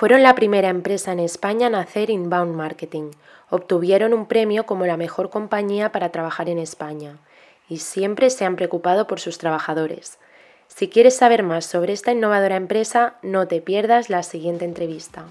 Fueron 0.00 0.22
la 0.22 0.34
primera 0.34 0.70
empresa 0.70 1.12
en 1.12 1.20
España 1.20 1.66
en 1.66 1.74
hacer 1.74 2.08
inbound 2.08 2.56
marketing. 2.56 3.10
Obtuvieron 3.50 4.14
un 4.14 4.24
premio 4.24 4.64
como 4.64 4.86
la 4.86 4.96
mejor 4.96 5.28
compañía 5.28 5.92
para 5.92 6.08
trabajar 6.08 6.48
en 6.48 6.58
España 6.58 7.18
y 7.68 7.80
siempre 7.80 8.30
se 8.30 8.46
han 8.46 8.56
preocupado 8.56 9.06
por 9.06 9.20
sus 9.20 9.36
trabajadores. 9.36 10.18
Si 10.68 10.88
quieres 10.88 11.18
saber 11.18 11.42
más 11.42 11.66
sobre 11.66 11.92
esta 11.92 12.12
innovadora 12.12 12.56
empresa, 12.56 13.16
no 13.20 13.46
te 13.46 13.60
pierdas 13.60 14.08
la 14.08 14.22
siguiente 14.22 14.64
entrevista. 14.64 15.26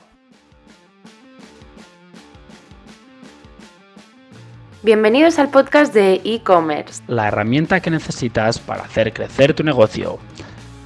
Bienvenidos 4.84 5.40
al 5.40 5.50
podcast 5.50 5.96
de 5.96 6.22
e-commerce. 6.24 7.02
La 7.08 7.30
herramienta 7.30 7.80
que 7.80 7.90
necesitas 7.90 8.60
para 8.60 8.84
hacer 8.84 9.14
crecer 9.14 9.56
tu 9.56 9.64
negocio. 9.64 10.20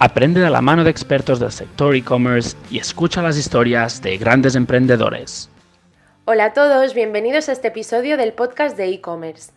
Aprende 0.06 0.42
de 0.42 0.50
la 0.50 0.60
mano 0.60 0.84
de 0.84 0.90
expertos 0.90 1.40
del 1.40 1.54
sector 1.54 1.96
e-commerce 1.96 2.58
y 2.70 2.78
escucha 2.78 3.22
las 3.22 3.38
historias 3.38 4.02
de 4.02 4.18
grandes 4.18 4.54
emprendedores. 4.54 5.50
Hola 6.26 6.48
a 6.48 6.54
todos, 6.54 6.94
bienvenidos 6.94 7.48
a 7.48 7.54
este 7.54 7.70
episodio 7.70 8.18
del 8.18 8.34
podcast 8.34 8.76
de 8.76 8.90
e-commerce. 8.90 9.54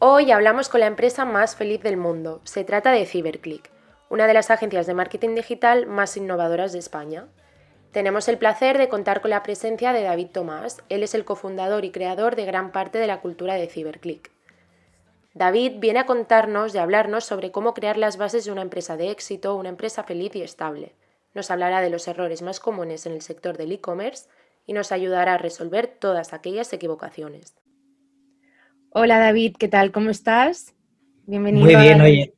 Hoy 0.00 0.32
hablamos 0.32 0.68
con 0.68 0.80
la 0.80 0.88
empresa 0.88 1.24
más 1.24 1.54
feliz 1.54 1.80
del 1.80 1.96
mundo. 1.96 2.40
Se 2.42 2.64
trata 2.64 2.90
de 2.90 3.06
CyberClick, 3.06 3.70
una 4.08 4.26
de 4.26 4.34
las 4.34 4.50
agencias 4.50 4.88
de 4.88 4.94
marketing 4.94 5.36
digital 5.36 5.86
más 5.86 6.16
innovadoras 6.16 6.72
de 6.72 6.80
España. 6.80 7.26
Tenemos 7.92 8.26
el 8.26 8.36
placer 8.36 8.78
de 8.78 8.88
contar 8.88 9.20
con 9.20 9.30
la 9.30 9.44
presencia 9.44 9.92
de 9.92 10.02
David 10.02 10.30
Tomás. 10.32 10.82
Él 10.88 11.04
es 11.04 11.14
el 11.14 11.24
cofundador 11.24 11.84
y 11.84 11.92
creador 11.92 12.34
de 12.34 12.46
gran 12.46 12.72
parte 12.72 12.98
de 12.98 13.06
la 13.06 13.20
cultura 13.20 13.54
de 13.54 13.68
CyberClick. 13.68 14.33
David 15.34 15.80
viene 15.80 15.98
a 15.98 16.06
contarnos 16.06 16.74
y 16.74 16.78
hablarnos 16.78 17.24
sobre 17.24 17.50
cómo 17.50 17.74
crear 17.74 17.96
las 17.98 18.16
bases 18.16 18.44
de 18.44 18.52
una 18.52 18.62
empresa 18.62 18.96
de 18.96 19.10
éxito, 19.10 19.56
una 19.56 19.68
empresa 19.68 20.04
feliz 20.04 20.36
y 20.36 20.42
estable. 20.42 20.94
Nos 21.34 21.50
hablará 21.50 21.80
de 21.80 21.90
los 21.90 22.06
errores 22.06 22.40
más 22.40 22.60
comunes 22.60 23.04
en 23.04 23.12
el 23.12 23.20
sector 23.20 23.58
del 23.58 23.72
e-commerce 23.72 24.28
y 24.64 24.72
nos 24.72 24.92
ayudará 24.92 25.34
a 25.34 25.38
resolver 25.38 25.88
todas 25.88 26.32
aquellas 26.32 26.72
equivocaciones. 26.72 27.56
Hola 28.90 29.18
David, 29.18 29.56
¿qué 29.58 29.66
tal? 29.66 29.90
¿Cómo 29.90 30.10
estás? 30.10 30.72
Bienvenido. 31.26 31.64
Muy 31.64 31.74
bien, 31.74 32.00
oye. 32.00 32.34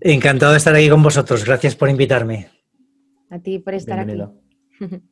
Encantado 0.00 0.52
de 0.52 0.58
estar 0.58 0.74
aquí 0.74 0.88
con 0.88 1.02
vosotros. 1.02 1.44
Gracias 1.44 1.76
por 1.76 1.90
invitarme. 1.90 2.48
A 3.28 3.38
ti 3.40 3.58
por 3.58 3.74
estar 3.74 3.98
aquí. 3.98 4.16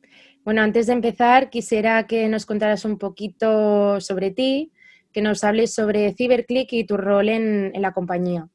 Bueno, 0.45 0.61
antes 0.61 0.87
de 0.87 0.93
empezar, 0.93 1.49
quisiera 1.49 2.05
que 2.05 2.27
nos 2.27 2.45
contaras 2.45 2.83
un 2.83 2.97
poquito 2.97 4.01
sobre 4.01 4.29
ti, 4.29 4.73
que 5.13 5.21
nos 5.21 5.43
hables 5.43 5.73
sobre 5.73 6.13
CyberClick 6.13 6.73
y 6.73 6.83
tu 6.85 6.97
rol 6.97 7.29
en, 7.29 7.71
la 7.81 7.93
compañía. 7.93 8.47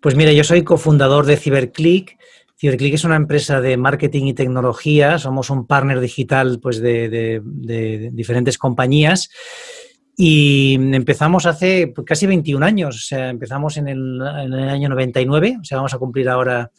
Pues 0.00 0.14
mira, 0.16 0.32
yo 0.32 0.44
soy 0.44 0.62
cofundador 0.62 1.26
de 1.26 1.36
CyberClick. 1.36 2.16
CyberClick 2.58 2.94
es 2.94 3.04
una 3.04 3.16
empresa 3.16 3.60
de 3.60 3.76
marketing 3.76 4.26
y 4.26 4.34
tecnología. 4.34 5.18
Somos 5.18 5.50
un 5.50 5.66
partner 5.66 6.00
digital 6.00 6.60
pues, 6.60 6.80
de, 6.80 7.42
diferentes 8.12 8.56
compañías. 8.56 9.30
Y 10.16 10.74
empezamos 10.74 11.46
hace 11.46 11.88
pues, 11.88 12.06
casi 12.06 12.26
21 12.26 12.64
años. 12.64 12.96
O 12.96 13.00
sea, 13.00 13.28
empezamos 13.28 13.76
en 13.76 13.88
el, 13.88 14.20
en 14.20 14.52
el, 14.52 14.68
año 14.68 14.88
99. 14.88 15.58
O 15.60 15.64
sea, 15.64 15.78
vamos 15.78 15.94
a 15.94 15.98
cumplir 15.98 16.28
ahora 16.28 16.70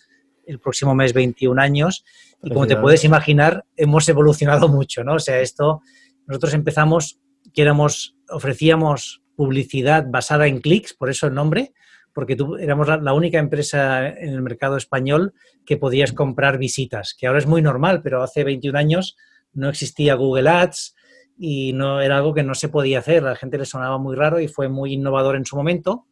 el 0.45 0.59
próximo 0.59 0.95
mes 0.95 1.13
21 1.13 1.61
años. 1.61 2.05
Y 2.41 2.49
como 2.49 2.67
te 2.67 2.75
puedes 2.75 3.03
imaginar, 3.03 3.65
hemos 3.75 4.07
evolucionado 4.09 4.67
mucho, 4.67 5.03
¿no? 5.03 5.15
O 5.15 5.19
sea, 5.19 5.39
esto, 5.39 5.81
nosotros 6.27 6.53
empezamos 6.53 7.19
que 7.53 7.61
éramos, 7.61 8.15
ofrecíamos 8.29 9.23
publicidad 9.35 10.05
basada 10.07 10.47
en 10.47 10.59
clics, 10.59 10.93
por 10.93 11.09
eso 11.09 11.27
el 11.27 11.33
nombre, 11.33 11.73
porque 12.13 12.35
tú, 12.35 12.55
éramos 12.57 12.87
la, 12.87 13.13
única 13.13 13.39
empresa 13.39 14.07
en 14.07 14.29
el 14.29 14.41
mercado 14.41 14.77
español 14.77 15.33
que 15.65 15.77
podías 15.77 16.13
comprar 16.13 16.57
visitas, 16.57 17.15
que 17.17 17.27
ahora 17.27 17.39
es 17.39 17.47
muy 17.47 17.61
normal, 17.61 18.01
pero 18.03 18.21
hace 18.21 18.43
21 18.43 18.77
años 18.77 19.17
no 19.53 19.69
existía 19.69 20.13
Google 20.13 20.49
Ads 20.49 20.95
y 21.37 21.73
no 21.73 22.01
era 22.01 22.17
algo 22.17 22.33
que 22.33 22.43
no 22.43 22.53
se 22.53 22.69
podía 22.69 22.99
hacer, 22.99 23.25
a 23.25 23.29
la 23.31 23.35
gente 23.35 23.57
le 23.57 23.65
sonaba 23.65 23.97
muy 23.97 24.15
raro 24.15 24.39
y 24.39 24.47
fue 24.47 24.69
muy 24.69 24.93
innovador 24.93 25.35
en 25.35 25.45
su 25.45 25.55
momento, 25.55 26.05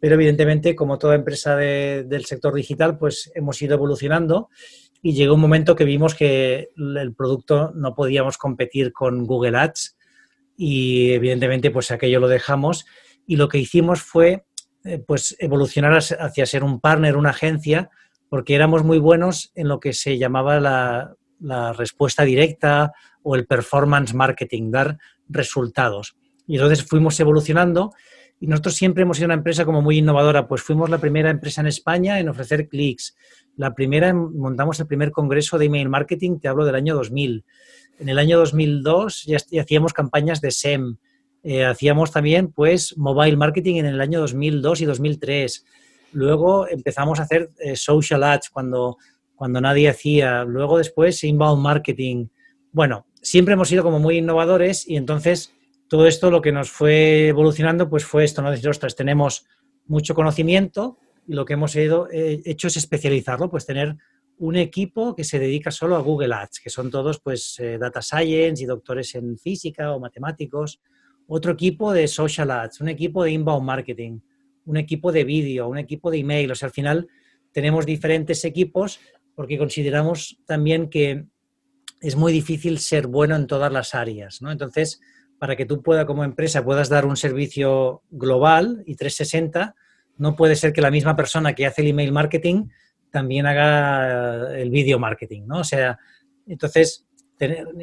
pero 0.00 0.14
evidentemente, 0.14 0.74
como 0.74 0.98
toda 0.98 1.14
empresa 1.14 1.56
del 1.56 2.24
sector 2.24 2.54
digital, 2.54 2.98
pues 2.98 3.30
hemos 3.34 3.60
ido 3.62 3.74
evolucionando 3.74 4.48
y 5.02 5.12
llegó 5.12 5.34
un 5.34 5.40
momento 5.40 5.76
que 5.76 5.84
vimos 5.84 6.14
que 6.14 6.70
el 6.76 7.14
producto 7.14 7.72
no 7.74 7.94
podíamos 7.94 8.38
competir 8.38 8.92
con 8.92 9.24
Google 9.24 9.58
Ads 9.58 9.97
y 10.58 11.12
evidentemente 11.12 11.70
pues 11.70 11.90
aquello 11.92 12.18
lo 12.18 12.28
dejamos 12.28 12.84
y 13.26 13.36
lo 13.36 13.48
que 13.48 13.58
hicimos 13.58 14.02
fue 14.02 14.44
eh, 14.84 14.98
pues 14.98 15.36
evolucionar 15.38 15.96
hacia 15.96 16.46
ser 16.46 16.64
un 16.64 16.80
partner, 16.80 17.16
una 17.16 17.30
agencia, 17.30 17.90
porque 18.28 18.54
éramos 18.54 18.84
muy 18.84 18.98
buenos 18.98 19.52
en 19.54 19.68
lo 19.68 19.80
que 19.80 19.92
se 19.92 20.18
llamaba 20.18 20.58
la, 20.60 21.14
la 21.40 21.72
respuesta 21.72 22.24
directa 22.24 22.92
o 23.22 23.36
el 23.36 23.46
performance 23.46 24.14
marketing, 24.14 24.70
dar 24.70 24.98
resultados. 25.28 26.16
Y 26.46 26.56
entonces 26.56 26.84
fuimos 26.84 27.18
evolucionando 27.20 27.92
y 28.40 28.46
nosotros 28.46 28.74
siempre 28.74 29.02
hemos 29.02 29.16
sido 29.16 29.26
una 29.26 29.34
empresa 29.34 29.64
como 29.64 29.82
muy 29.82 29.98
innovadora, 29.98 30.48
pues 30.48 30.62
fuimos 30.62 30.90
la 30.90 30.98
primera 30.98 31.30
empresa 31.30 31.60
en 31.60 31.68
España 31.68 32.18
en 32.18 32.28
ofrecer 32.28 32.68
clics. 32.68 33.16
La 33.56 33.74
primera, 33.74 34.12
montamos 34.14 34.80
el 34.80 34.86
primer 34.86 35.10
congreso 35.12 35.58
de 35.58 35.66
email 35.66 35.88
marketing, 35.88 36.38
te 36.38 36.48
hablo 36.48 36.64
del 36.64 36.74
año 36.74 36.94
2000. 36.94 37.44
En 37.98 38.08
el 38.08 38.18
año 38.18 38.38
2002 38.38 39.24
ya, 39.24 39.38
hacíamos 39.60 39.92
campañas 39.92 40.40
de 40.40 40.50
SEM. 40.50 40.96
Eh, 41.42 41.64
hacíamos 41.64 42.12
también 42.12 42.52
pues 42.52 42.96
mobile 42.96 43.36
marketing 43.36 43.76
en 43.76 43.86
el 43.86 44.00
año 44.00 44.20
2002 44.20 44.80
y 44.80 44.84
2003. 44.84 45.64
Luego 46.12 46.68
empezamos 46.68 47.18
a 47.18 47.24
hacer 47.24 47.50
eh, 47.58 47.76
social 47.76 48.22
ads 48.22 48.50
cuando, 48.50 48.98
cuando 49.34 49.60
nadie 49.60 49.88
hacía. 49.88 50.44
Luego 50.44 50.78
después 50.78 51.22
inbound 51.24 51.62
marketing. 51.62 52.28
Bueno, 52.72 53.06
siempre 53.20 53.54
hemos 53.54 53.68
sido 53.68 53.82
como 53.82 53.98
muy 53.98 54.18
innovadores 54.18 54.88
y 54.88 54.96
entonces 54.96 55.52
todo 55.88 56.06
esto 56.06 56.30
lo 56.30 56.40
que 56.40 56.52
nos 56.52 56.70
fue 56.70 57.28
evolucionando 57.28 57.88
pues 57.88 58.04
fue 58.04 58.24
esto, 58.24 58.42
¿no? 58.42 58.50
Decir, 58.50 58.68
ostras, 58.68 58.94
tenemos 58.94 59.46
mucho 59.86 60.14
conocimiento 60.14 60.98
y 61.26 61.34
lo 61.34 61.44
que 61.44 61.54
hemos 61.54 61.74
hecho 61.76 62.08
es 62.66 62.76
especializarlo, 62.76 63.50
pues 63.50 63.66
tener 63.66 63.96
un 64.38 64.56
equipo 64.56 65.14
que 65.14 65.24
se 65.24 65.38
dedica 65.38 65.70
solo 65.70 65.96
a 65.96 66.00
Google 66.00 66.34
Ads, 66.34 66.60
que 66.60 66.70
son 66.70 66.90
todos 66.90 67.20
pues 67.20 67.58
eh, 67.58 67.78
data 67.78 68.02
science 68.02 68.62
y 68.62 68.66
doctores 68.66 69.14
en 69.14 69.36
física 69.38 69.92
o 69.92 70.00
matemáticos, 70.00 70.80
otro 71.26 71.52
equipo 71.52 71.92
de 71.92 72.08
social 72.08 72.50
ads, 72.50 72.80
un 72.80 72.88
equipo 72.88 73.22
de 73.22 73.32
inbound 73.32 73.64
marketing, 73.64 74.20
un 74.64 74.76
equipo 74.76 75.12
de 75.12 75.24
vídeo, 75.24 75.68
un 75.68 75.78
equipo 75.78 76.10
de 76.10 76.18
email, 76.18 76.50
o 76.50 76.54
sea, 76.54 76.66
al 76.66 76.72
final 76.72 77.08
tenemos 77.52 77.84
diferentes 77.84 78.44
equipos 78.44 78.98
porque 79.34 79.58
consideramos 79.58 80.38
también 80.46 80.88
que 80.88 81.26
es 82.00 82.16
muy 82.16 82.32
difícil 82.32 82.78
ser 82.78 83.06
bueno 83.06 83.36
en 83.36 83.46
todas 83.46 83.72
las 83.72 83.94
áreas, 83.94 84.40
¿no? 84.40 84.50
Entonces, 84.50 85.00
para 85.38 85.54
que 85.54 85.66
tú 85.66 85.82
puedas 85.82 86.06
como 86.06 86.24
empresa 86.24 86.64
puedas 86.64 86.88
dar 86.88 87.04
un 87.06 87.16
servicio 87.16 88.02
global 88.10 88.82
y 88.86 88.96
360, 88.96 89.74
no 90.16 90.34
puede 90.34 90.56
ser 90.56 90.72
que 90.72 90.80
la 90.80 90.90
misma 90.90 91.14
persona 91.14 91.54
que 91.54 91.66
hace 91.66 91.82
el 91.82 91.88
email 91.88 92.12
marketing 92.12 92.68
también 93.10 93.46
haga 93.46 94.56
el 94.58 94.70
video 94.70 94.98
marketing, 94.98 95.42
¿no? 95.46 95.60
O 95.60 95.64
sea, 95.64 95.98
entonces 96.46 97.08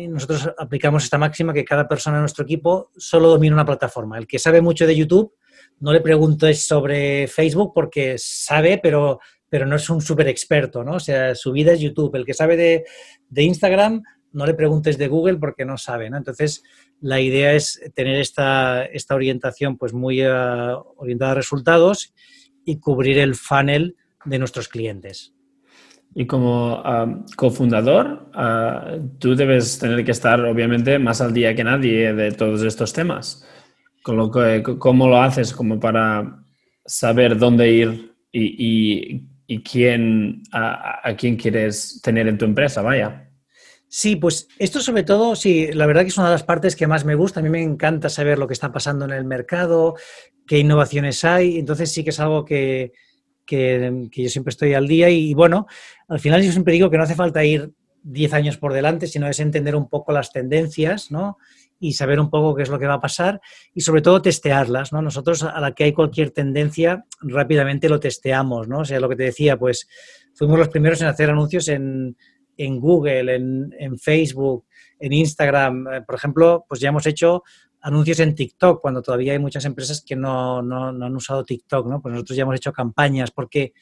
nosotros 0.09 0.49
aplicamos 0.57 1.05
esta 1.05 1.17
máxima 1.17 1.53
que 1.53 1.63
cada 1.63 1.87
persona 1.87 2.17
en 2.17 2.23
nuestro 2.23 2.43
equipo 2.43 2.91
solo 2.97 3.29
domina 3.29 3.55
una 3.55 3.65
plataforma. 3.65 4.17
El 4.17 4.27
que 4.27 4.39
sabe 4.39 4.61
mucho 4.61 4.85
de 4.85 4.95
YouTube, 4.95 5.33
no 5.79 5.93
le 5.93 6.01
preguntes 6.01 6.67
sobre 6.67 7.27
Facebook 7.27 7.71
porque 7.73 8.15
sabe, 8.17 8.79
pero, 8.81 9.19
pero 9.49 9.65
no 9.65 9.77
es 9.77 9.89
un 9.89 10.01
súper 10.01 10.27
experto, 10.27 10.83
¿no? 10.83 10.95
O 10.95 10.99
sea, 10.99 11.35
su 11.35 11.51
vida 11.51 11.73
es 11.73 11.79
YouTube. 11.79 12.15
El 12.15 12.25
que 12.25 12.33
sabe 12.33 12.57
de, 12.57 12.85
de, 13.29 13.43
Instagram, 13.43 14.03
no 14.33 14.45
le 14.45 14.53
preguntes 14.53 14.97
de 14.97 15.07
Google 15.07 15.37
porque 15.37 15.63
no 15.63 15.77
sabe, 15.77 16.09
¿no? 16.09 16.17
Entonces, 16.17 16.63
la 16.99 17.21
idea 17.21 17.53
es 17.53 17.79
tener 17.93 18.19
esta, 18.19 18.83
esta 18.85 19.15
orientación 19.15 19.77
pues 19.77 19.93
muy 19.93 20.25
uh, 20.25 20.83
orientada 20.97 21.31
a 21.31 21.35
resultados 21.35 22.13
y 22.65 22.79
cubrir 22.79 23.19
el 23.19 23.35
funnel 23.35 23.95
de 24.25 24.39
nuestros 24.39 24.67
clientes. 24.67 25.35
Y 26.17 26.25
como 26.27 26.81
cofundador, 27.35 28.29
ah, 28.33 28.97
tú 29.19 29.35
debes 29.35 29.77
tener 29.77 30.05
que 30.05 30.11
estar, 30.11 30.39
obviamente, 30.45 30.97
más 30.97 31.19
al 31.19 31.33
día 31.33 31.53
que 31.53 31.65
nadie 31.65 32.13
de 32.13 32.31
todos 32.31 32.63
estos 32.63 32.93
temas. 32.93 33.45
Con 34.01 34.15
lo 34.15 34.31
que, 34.31 34.63
¿Cómo 34.79 35.09
lo 35.09 35.21
haces 35.21 35.51
como 35.51 35.77
para 35.77 36.41
saber 36.85 37.37
dónde 37.37 37.69
ir 37.69 38.15
y, 38.31 39.25
quién, 39.69 40.43
a, 40.53 41.13
quién 41.17 41.35
quieres 41.35 41.99
tener 42.01 42.29
en 42.29 42.37
tu 42.37 42.45
empresa? 42.45 42.81
Vaya. 42.81 43.29
Sí, 43.89 44.15
pues 44.15 44.47
esto 44.57 44.79
sobre 44.79 45.03
todo, 45.03 45.35
sí, 45.35 45.67
la 45.73 45.85
verdad 45.85 46.03
que 46.03 46.09
es 46.09 46.17
una 46.17 46.27
de 46.27 46.33
las 46.33 46.43
partes 46.43 46.77
que 46.77 46.87
más 46.87 47.03
me 47.03 47.15
gusta. 47.15 47.41
A 47.41 47.43
mí 47.43 47.49
me 47.49 47.61
encanta 47.61 48.07
saber 48.07 48.39
lo 48.39 48.47
que 48.47 48.53
está 48.53 48.71
pasando 48.71 49.03
en 49.03 49.11
el 49.11 49.25
mercado, 49.25 49.95
qué 50.47 50.59
innovaciones 50.59 51.25
hay. 51.25 51.57
Entonces 51.59 51.91
sí 51.91 52.05
que 52.05 52.11
es 52.11 52.19
algo 52.21 52.45
que, 52.45 52.93
que, 53.45 54.09
yo 54.11 54.29
siempre 54.29 54.49
estoy 54.49 54.73
al 54.73 54.87
día 54.87 55.09
y, 55.09 55.33
bueno, 55.33 55.67
al 56.07 56.19
final 56.19 56.41
yo 56.43 56.51
siempre 56.51 56.73
digo 56.73 56.89
que 56.89 56.97
no 56.97 57.03
hace 57.03 57.15
falta 57.15 57.43
ir 57.43 57.71
10 58.03 58.33
años 58.33 58.57
por 58.57 58.73
delante, 58.73 59.07
sino 59.07 59.27
es 59.27 59.39
entender 59.39 59.75
un 59.75 59.89
poco 59.89 60.11
las 60.11 60.31
tendencias, 60.31 61.11
¿no? 61.11 61.37
Y 61.79 61.93
saber 61.93 62.19
un 62.19 62.29
poco 62.29 62.55
qué 62.55 62.63
es 62.63 62.69
lo 62.69 62.79
que 62.79 62.87
va 62.87 62.95
a 62.95 63.01
pasar 63.01 63.41
y 63.73 63.81
sobre 63.81 64.01
todo 64.01 64.21
testearlas, 64.21 64.93
¿no? 64.93 65.01
Nosotros 65.01 65.43
a 65.43 65.59
la 65.59 65.73
que 65.73 65.85
hay 65.85 65.93
cualquier 65.93 66.31
tendencia 66.31 67.05
rápidamente 67.21 67.89
lo 67.89 67.99
testeamos, 67.99 68.67
¿no? 68.67 68.79
O 68.79 68.85
sea, 68.85 68.99
lo 68.99 69.09
que 69.09 69.15
te 69.15 69.23
decía, 69.23 69.57
pues 69.57 69.87
fuimos 70.33 70.59
los 70.59 70.69
primeros 70.69 71.01
en 71.01 71.07
hacer 71.07 71.29
anuncios 71.29 71.67
en, 71.67 72.15
en 72.57 72.79
Google, 72.79 73.35
en, 73.35 73.97
Facebook, 73.97 74.65
en 74.99 75.13
Instagram. 75.13 75.87
Eh, 75.87 76.01
por 76.01 76.15
ejemplo, 76.15 76.65
pues 76.67 76.79
ya 76.79 76.89
hemos 76.89 77.05
hecho 77.05 77.43
anuncios 77.85 78.19
en 78.19 78.33
TikTok, 78.33 78.81
cuando 78.81 79.03
todavía 79.03 79.33
hay 79.33 79.39
muchas 79.39 79.63
empresas 79.63 80.03
que 80.03 80.15
no, 80.15 80.63
no, 80.63 80.91
no, 80.91 81.05
han 81.05 81.15
usado 81.15 81.45
TikTok, 81.45 81.87
¿no? 81.87 82.01
Pues 82.01 82.13
nosotros 82.13 82.35
ya 82.35 82.41
hemos 82.41 82.55
hecho 82.55 82.73
campañas 82.73 83.29
porque, 83.29 83.73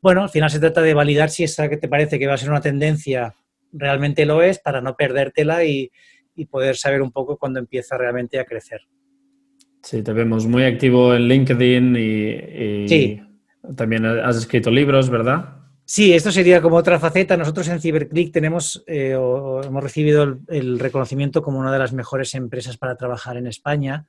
bueno, 0.00 0.22
al 0.22 0.30
final 0.30 0.50
se 0.50 0.58
trata 0.58 0.82
de 0.82 0.94
validar 0.94 1.30
si 1.30 1.44
esa 1.44 1.68
que 1.68 1.76
te 1.76 1.86
parece 1.86 2.18
que 2.18 2.26
va 2.26 2.34
a 2.34 2.38
ser 2.38 2.50
una 2.50 2.60
tendencia 2.60 3.36
realmente 3.72 4.26
lo 4.26 4.42
es 4.42 4.58
para 4.58 4.80
no 4.80 4.96
perdértela 4.96 5.64
y, 5.64 5.92
y 6.34 6.46
poder 6.46 6.76
saber 6.76 7.02
un 7.02 7.12
poco 7.12 7.38
cuándo 7.38 7.60
empieza 7.60 7.96
realmente 7.96 8.40
a 8.40 8.44
crecer. 8.44 8.80
Sí, 9.80 10.02
te 10.02 10.12
vemos 10.12 10.44
muy 10.46 10.64
activo 10.64 11.14
en 11.14 11.28
LinkedIn 11.28 11.96
y, 11.96 12.88
sí. 12.88 13.22
también 13.76 14.04
has 14.04 14.36
escrito 14.36 14.72
libros, 14.72 15.08
¿verdad? 15.08 15.61
Sí, 15.94 16.14
esto 16.14 16.32
sería 16.32 16.62
como 16.62 16.76
otra 16.76 16.98
faceta. 16.98 17.36
Nosotros 17.36 17.68
en 17.68 17.78
CyberClick 17.78 18.32
tenemos 18.32 18.82
eh, 18.86 19.14
o, 19.14 19.62
hemos 19.62 19.82
recibido 19.82 20.38
el, 20.48 20.78
reconocimiento 20.78 21.42
como 21.42 21.58
una 21.58 21.70
de 21.70 21.78
las 21.78 21.92
mejores 21.92 22.34
empresas 22.34 22.78
para 22.78 22.96
trabajar 22.96 23.36
en 23.36 23.46
España. 23.46 24.06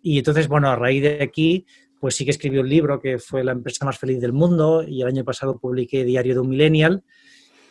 Y 0.00 0.18
entonces, 0.18 0.46
bueno, 0.46 0.70
a 0.70 0.76
raíz 0.76 1.02
de 1.02 1.20
aquí, 1.20 1.66
pues 1.98 2.14
sí 2.14 2.24
que 2.24 2.30
escribí 2.30 2.58
un 2.58 2.68
libro 2.68 3.00
que 3.00 3.18
fue 3.18 3.42
La 3.42 3.50
empresa 3.50 3.84
más 3.84 3.98
feliz 3.98 4.20
del 4.20 4.32
mundo 4.32 4.84
y 4.86 5.02
el 5.02 5.08
año 5.08 5.24
pasado 5.24 5.58
publiqué 5.58 6.04
Diario 6.04 6.34
de 6.34 6.40
un 6.42 6.50
Millennial. 6.50 7.02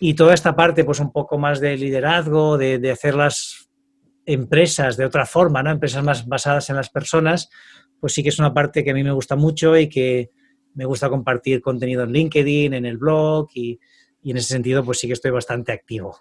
Y 0.02 0.16
toda 0.16 0.34
esta 0.34 0.54
parte, 0.58 0.84
pues 0.84 1.00
un 1.00 1.14
poco 1.14 1.38
más 1.38 1.62
de 1.62 1.78
liderazgo, 1.78 2.58
de, 2.58 2.78
de 2.78 2.92
hacer 2.92 3.16
las 3.16 3.70
empresas 4.26 4.98
de 4.98 5.06
otra 5.06 5.26
forma, 5.26 5.64
¿no? 5.64 5.72
Empresas 5.72 6.04
más 6.04 6.28
basadas 6.28 6.70
en 6.72 6.76
las 6.76 6.90
personas, 6.90 7.50
pues 8.02 8.12
sí 8.12 8.22
que 8.22 8.28
es 8.28 8.40
una 8.40 8.54
parte 8.54 8.84
que 8.84 8.92
a 8.92 8.94
mí 8.94 9.04
me 9.06 9.14
gusta 9.14 9.38
mucho 9.38 9.78
y 9.78 9.88
que 9.88 10.30
me 10.80 10.86
gusta 10.86 11.10
compartir 11.10 11.62
contenido 11.62 12.04
en 12.04 12.12
LinkedIn, 12.12 12.74
en 12.74 12.86
el 12.86 12.98
blog 12.98 13.50
y, 13.54 13.80
en 14.24 14.38
ese 14.38 14.54
sentido 14.54 14.84
pues 14.84 15.00
sí 15.00 15.08
que 15.08 15.14
estoy 15.14 15.32
bastante 15.32 15.72
activo. 15.72 16.18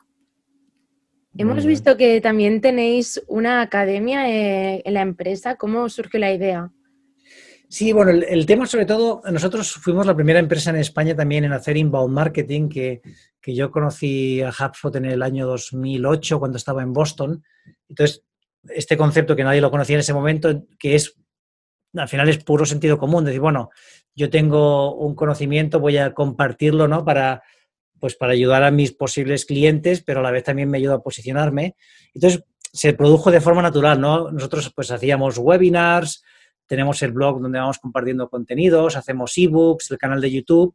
Hemos 1.37 1.65
visto 1.65 1.97
que 1.97 2.21
también 2.21 2.61
tenéis 2.61 3.23
una 3.29 3.61
academia 3.61 4.29
eh, 4.29 4.83
en 4.85 4.95
la 4.95 5.03
empresa. 5.03 5.55
¿Cómo 5.57 5.89
surgió 5.89 6.19
la 6.19 6.33
idea? 6.33 6.73
Sí, 7.69 7.93
bueno, 7.93 8.11
el, 8.11 8.47
tema 8.47 8.67
sobre 8.67 8.87
todo, 8.87 9.23
nosotros 9.31 9.73
fuimos 9.75 10.07
la 10.07 10.17
primera 10.17 10.41
empresa 10.41 10.71
en 10.71 10.77
España 10.77 11.15
también 11.15 11.45
en 11.45 11.53
hacer 11.53 11.77
inbound 11.77 12.13
marketing, 12.13 12.69
que, 12.69 13.03
que 13.41 13.55
yo 13.55 13.71
conocí 13.71 14.43
a 14.43 14.49
HubSpot 14.49 14.95
en 14.97 15.05
el 15.05 15.23
año 15.23 15.47
2008 15.47 16.39
cuando 16.39 16.57
estaba 16.57 16.83
en 16.83 16.93
Boston 16.93 17.45
entonces, 17.89 18.25
este 18.69 18.97
concepto 18.97 19.35
que 19.35 19.45
nadie 19.45 19.61
lo 19.61 19.71
conocía 19.71 19.95
en 19.95 20.01
ese 20.01 20.15
momento, 20.15 20.65
que 20.79 20.95
es, 20.95 21.15
al 21.95 22.09
final 22.09 22.29
es 22.29 22.43
puro 22.45 22.67
sentido 22.67 22.99
común, 22.99 23.25
decir, 23.25 23.41
bueno, 23.41 23.71
yo 24.19 24.31
tengo 24.31 24.97
un 24.97 25.15
conocimiento, 25.15 25.79
voy 25.79 25.97
a 25.97 26.13
compartirlo, 26.13 26.89
¿no? 26.89 27.05
Para, 27.05 27.45
pues 28.01 28.17
para 28.17 28.33
ayudar 28.33 28.65
a 28.65 28.73
mis 28.73 28.93
posibles 28.93 29.45
clientes, 29.45 30.03
pero 30.03 30.19
a 30.19 30.23
la 30.25 30.33
vez 30.33 30.43
también 30.43 30.69
me 30.69 30.79
ayuda 30.79 30.95
a 30.95 31.03
posicionarme. 31.03 31.77
Entonces, 32.13 32.43
se 32.73 32.95
produjo 32.95 33.31
de 33.31 33.41
forma 33.41 33.63
natural, 33.63 34.01
¿no? 34.01 34.33
Nosotros 34.33 34.73
pues 34.75 34.91
hacíamos 34.91 35.39
webinars, 35.39 36.25
tenemos 36.67 37.01
el 37.03 37.13
blog 37.13 37.41
donde 37.41 37.61
vamos 37.61 37.79
compartiendo 37.79 38.29
contenidos, 38.29 38.97
hacemos 38.97 39.39
ebooks, 39.39 39.93
el 39.93 39.99
canal 39.99 40.21
de 40.21 40.33
YouTube 40.33 40.75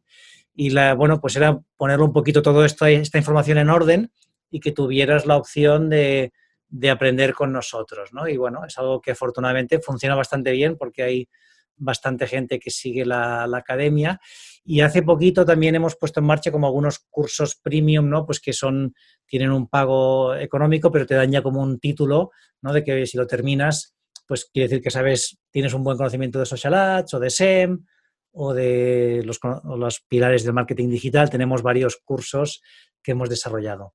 y 0.54 0.70
la, 0.70 0.94
bueno, 0.94 1.20
pues 1.20 1.36
era 1.36 1.60
ponerlo 1.76 2.06
un 2.06 2.14
poquito 2.14 2.40
todo 2.40 2.64
esto, 2.64 2.86
esta 2.86 3.18
información 3.18 3.58
en 3.58 3.68
orden 3.68 4.10
y 4.50 4.60
que 4.60 4.72
tuvieras 4.72 5.26
la 5.26 5.36
opción 5.36 5.90
de, 5.90 6.32
de 6.68 6.90
aprender 6.90 7.34
con 7.34 7.52
nosotros, 7.52 8.14
¿no? 8.14 8.26
Y 8.26 8.38
bueno, 8.38 8.64
es 8.66 8.78
algo 8.78 9.02
que 9.02 9.10
afortunadamente 9.10 9.80
funciona 9.80 10.14
bastante 10.14 10.50
bien 10.50 10.78
porque 10.78 11.02
hay 11.02 11.28
bastante 11.76 12.26
gente 12.26 12.58
que 12.58 12.70
sigue 12.70 13.04
la, 13.04 13.44
academia. 13.44 14.20
Y 14.64 14.80
hace 14.80 15.02
poquito 15.02 15.44
también 15.44 15.74
hemos 15.74 15.96
puesto 15.96 16.20
en 16.20 16.26
marcha 16.26 16.50
como 16.50 16.66
algunos 16.66 17.00
cursos 17.10 17.56
premium, 17.56 18.08
¿no? 18.08 18.24
Pues 18.24 18.40
que 18.40 18.52
son, 18.52 18.94
tienen 19.26 19.50
un 19.50 19.68
pago 19.68 20.34
económico, 20.34 20.90
pero 20.90 21.06
te 21.06 21.14
dan 21.14 21.30
ya 21.30 21.42
como 21.42 21.62
un 21.62 21.78
título, 21.78 22.30
¿no? 22.62 22.72
De 22.72 22.82
que 22.82 23.06
si 23.06 23.16
lo 23.16 23.26
terminas, 23.26 23.94
pues 24.26 24.46
quiere 24.46 24.68
decir 24.68 24.82
que 24.82 24.90
sabes, 24.90 25.38
tienes 25.50 25.74
un 25.74 25.84
buen 25.84 25.96
conocimiento 25.96 26.38
de 26.38 26.46
social 26.46 26.74
ads 26.74 27.14
o 27.14 27.20
de 27.20 27.30
SEM 27.30 27.84
o 28.32 28.52
de 28.54 29.22
los, 29.24 29.38
los 29.64 30.00
pilares 30.00 30.44
del 30.44 30.54
marketing 30.54 30.88
digital. 30.88 31.30
Tenemos 31.30 31.62
varios 31.62 31.98
cursos 32.04 32.62
que 33.02 33.12
hemos 33.12 33.28
desarrollado. 33.28 33.94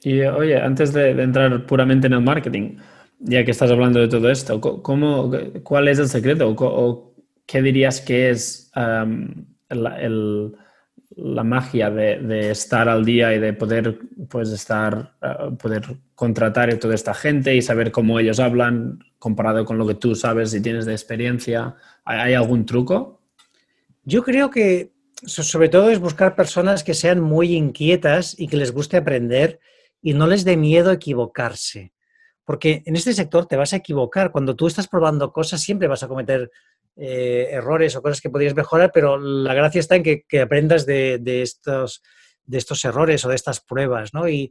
Y 0.00 0.20
oye, 0.22 0.60
antes 0.60 0.92
de, 0.92 1.10
entrar 1.10 1.66
puramente 1.66 2.06
en 2.06 2.12
el 2.12 2.20
marketing, 2.20 2.76
ya 3.20 3.44
que 3.44 3.50
estás 3.50 3.70
hablando 3.70 4.00
de 4.00 4.08
todo 4.08 4.30
esto, 4.30 4.60
¿cómo, 4.60 5.30
¿cuál 5.62 5.88
es 5.88 5.98
el 5.98 6.08
secreto? 6.08 6.54
¿O, 6.56 7.14
qué 7.46 7.62
dirías 7.62 8.00
que 8.00 8.30
es 8.30 8.70
la 9.70 11.44
magia 11.44 11.90
de, 11.90 12.50
estar 12.50 12.88
al 12.88 13.04
día 13.04 13.34
y 13.34 13.38
de 13.38 13.52
poder, 13.52 13.98
pues, 14.28 14.50
estar, 14.50 15.14
eh, 15.22 15.50
poder 15.58 15.82
contratar 16.14 16.70
a 16.70 16.78
toda 16.78 16.94
esta 16.94 17.14
gente 17.14 17.56
y 17.56 17.62
saber 17.62 17.90
cómo 17.90 18.20
ellos 18.20 18.38
hablan 18.38 18.98
comparado 19.18 19.64
con 19.64 19.78
lo 19.78 19.86
que 19.86 19.94
tú 19.94 20.14
sabes 20.14 20.54
y 20.54 20.60
tienes 20.60 20.86
de 20.86 20.92
experiencia? 20.92 21.74
¿Hay 22.04 22.34
algún 22.34 22.66
truco? 22.66 23.20
Yo 24.04 24.22
creo 24.22 24.50
que 24.50 24.92
sobre 25.26 25.68
todo 25.68 25.90
es 25.90 25.98
buscar 25.98 26.36
personas 26.36 26.84
que 26.84 26.94
sean 26.94 27.20
muy 27.20 27.54
inquietas 27.56 28.38
y 28.38 28.46
que 28.46 28.56
les 28.56 28.72
guste 28.72 28.96
aprender 28.96 29.58
y 30.00 30.14
no 30.14 30.26
les 30.26 30.44
dé 30.44 30.56
miedo 30.56 30.92
equivocarse. 30.92 31.92
Porque 32.48 32.82
en 32.86 32.96
este 32.96 33.12
sector 33.12 33.44
te 33.44 33.56
vas 33.56 33.74
a 33.74 33.76
equivocar. 33.76 34.32
Cuando 34.32 34.56
tú 34.56 34.68
estás 34.68 34.88
probando 34.88 35.34
cosas, 35.34 35.60
siempre 35.60 35.86
vas 35.86 36.02
a 36.02 36.08
cometer 36.08 36.50
eh, 36.96 37.48
errores 37.50 37.94
o 37.94 38.00
cosas 38.00 38.22
que 38.22 38.30
podrías 38.30 38.54
mejorar, 38.54 38.90
pero 38.90 39.18
la 39.18 39.52
gracia 39.52 39.80
está 39.80 39.96
en 39.96 40.02
que, 40.02 40.40
aprendas 40.40 40.86
de, 40.86 41.20
estos, 41.42 42.02
de 42.46 42.56
estos 42.56 42.82
errores 42.86 43.22
o 43.26 43.28
de 43.28 43.34
estas 43.34 43.60
pruebas, 43.60 44.14
¿no? 44.14 44.26
Y, 44.30 44.50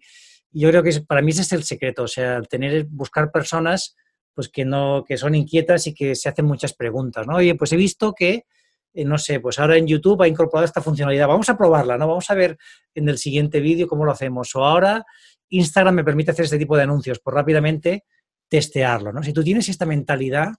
yo 0.52 0.70
creo 0.70 0.84
que 0.84 1.02
para 1.08 1.24
mí 1.24 1.32
ese 1.32 1.42
es 1.42 1.52
el 1.54 1.64
secreto, 1.64 2.04
o 2.04 2.08
sea, 2.08 2.44
tener, 2.44 2.86
buscar 2.86 3.32
personas 3.32 3.96
pues 4.36 4.48
que 4.48 4.64
no, 4.64 5.04
que 5.04 5.18
son 5.18 5.34
inquietas 5.34 5.88
y 5.88 5.96
que 5.96 6.14
se 6.14 6.30
hacen 6.30 6.46
muchas 6.46 6.76
preguntas, 6.76 7.26
¿no? 7.26 7.38
Oye, 7.38 7.56
pues 7.56 7.74
he 7.74 7.78
visto 7.78 8.14
que, 8.14 8.46
eh, 8.94 9.06
no 9.06 9.18
sé, 9.18 9.40
pues 9.40 9.58
ahora 9.58 9.76
en 9.76 9.88
YouTube 9.88 10.22
ha 10.22 10.28
incorporado 10.28 10.66
esta 10.66 10.84
funcionalidad, 10.84 11.28
vamos 11.28 11.50
a 11.50 11.58
probarla, 11.58 11.98
¿no? 11.98 12.08
Vamos 12.08 12.30
a 12.30 12.36
ver 12.36 12.60
en 12.94 13.10
el 13.10 13.18
siguiente 13.18 13.60
vídeo 13.60 13.88
cómo 13.88 14.06
lo 14.06 14.12
hacemos. 14.12 14.56
O 14.56 14.64
ahora 14.64 15.04
Instagram 15.50 15.96
me 15.96 16.04
permite 16.04 16.32
hacer 16.32 16.46
este 16.46 16.58
tipo 16.58 16.76
de 16.76 16.84
anuncios, 16.84 17.20
por 17.20 17.34
rápidamente 17.34 18.06
testearlo. 18.50 19.12
¿no? 19.12 19.24
Si 19.24 19.34
tú 19.34 19.44
tienes 19.44 19.70
esta 19.70 19.86
mentalidad, 19.86 20.54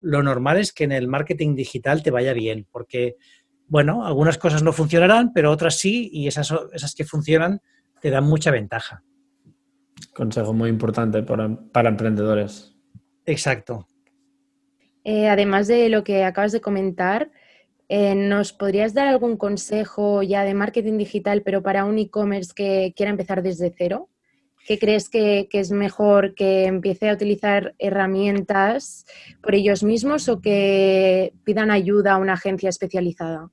lo 0.00 0.22
normal 0.22 0.58
es 0.58 0.72
que 0.72 0.84
en 0.84 0.92
el 0.92 1.08
marketing 1.08 1.54
digital 1.54 2.02
te 2.02 2.10
vaya 2.10 2.32
bien, 2.32 2.66
porque, 2.70 3.16
bueno, 3.66 4.06
algunas 4.06 4.38
cosas 4.38 4.62
no 4.62 4.72
funcionarán, 4.72 5.32
pero 5.32 5.50
otras 5.50 5.78
sí, 5.78 6.10
y 6.12 6.28
esas, 6.28 6.52
esas 6.72 6.94
que 6.94 7.04
funcionan 7.04 7.60
te 8.00 8.10
dan 8.10 8.24
mucha 8.24 8.50
ventaja. 8.50 9.02
Consejo 10.14 10.52
muy 10.52 10.68
importante 10.68 11.22
para, 11.22 11.88
emprendedores. 11.88 12.76
Exacto. 13.24 13.86
Eh, 15.04 15.28
además 15.28 15.68
de 15.68 15.88
lo 15.88 16.04
que 16.04 16.24
acabas 16.24 16.52
de 16.52 16.60
comentar, 16.60 17.30
eh, 17.88 18.14
¿nos 18.14 18.52
podrías 18.52 18.94
dar 18.94 19.06
algún 19.06 19.36
consejo 19.36 20.22
ya 20.22 20.44
de 20.44 20.54
marketing 20.54 20.98
digital, 20.98 21.42
pero 21.42 21.62
para 21.62 21.84
un 21.84 21.98
e-commerce 21.98 22.52
que 22.54 22.92
quiera 22.96 23.10
empezar 23.10 23.42
desde 23.42 23.74
cero? 23.76 24.08
¿Qué 24.66 24.78
crees 24.78 25.10
que, 25.10 25.48
es 25.52 25.70
mejor 25.70 26.34
que 26.34 26.64
empiece 26.64 27.10
a 27.10 27.12
utilizar 27.12 27.74
herramientas 27.78 29.04
por 29.42 29.54
ellos 29.54 29.82
mismos 29.82 30.28
o 30.28 30.40
que 30.40 31.34
pidan 31.44 31.70
ayuda 31.70 32.14
a 32.14 32.16
una 32.16 32.32
agencia 32.32 32.70
especializada? 32.70 33.50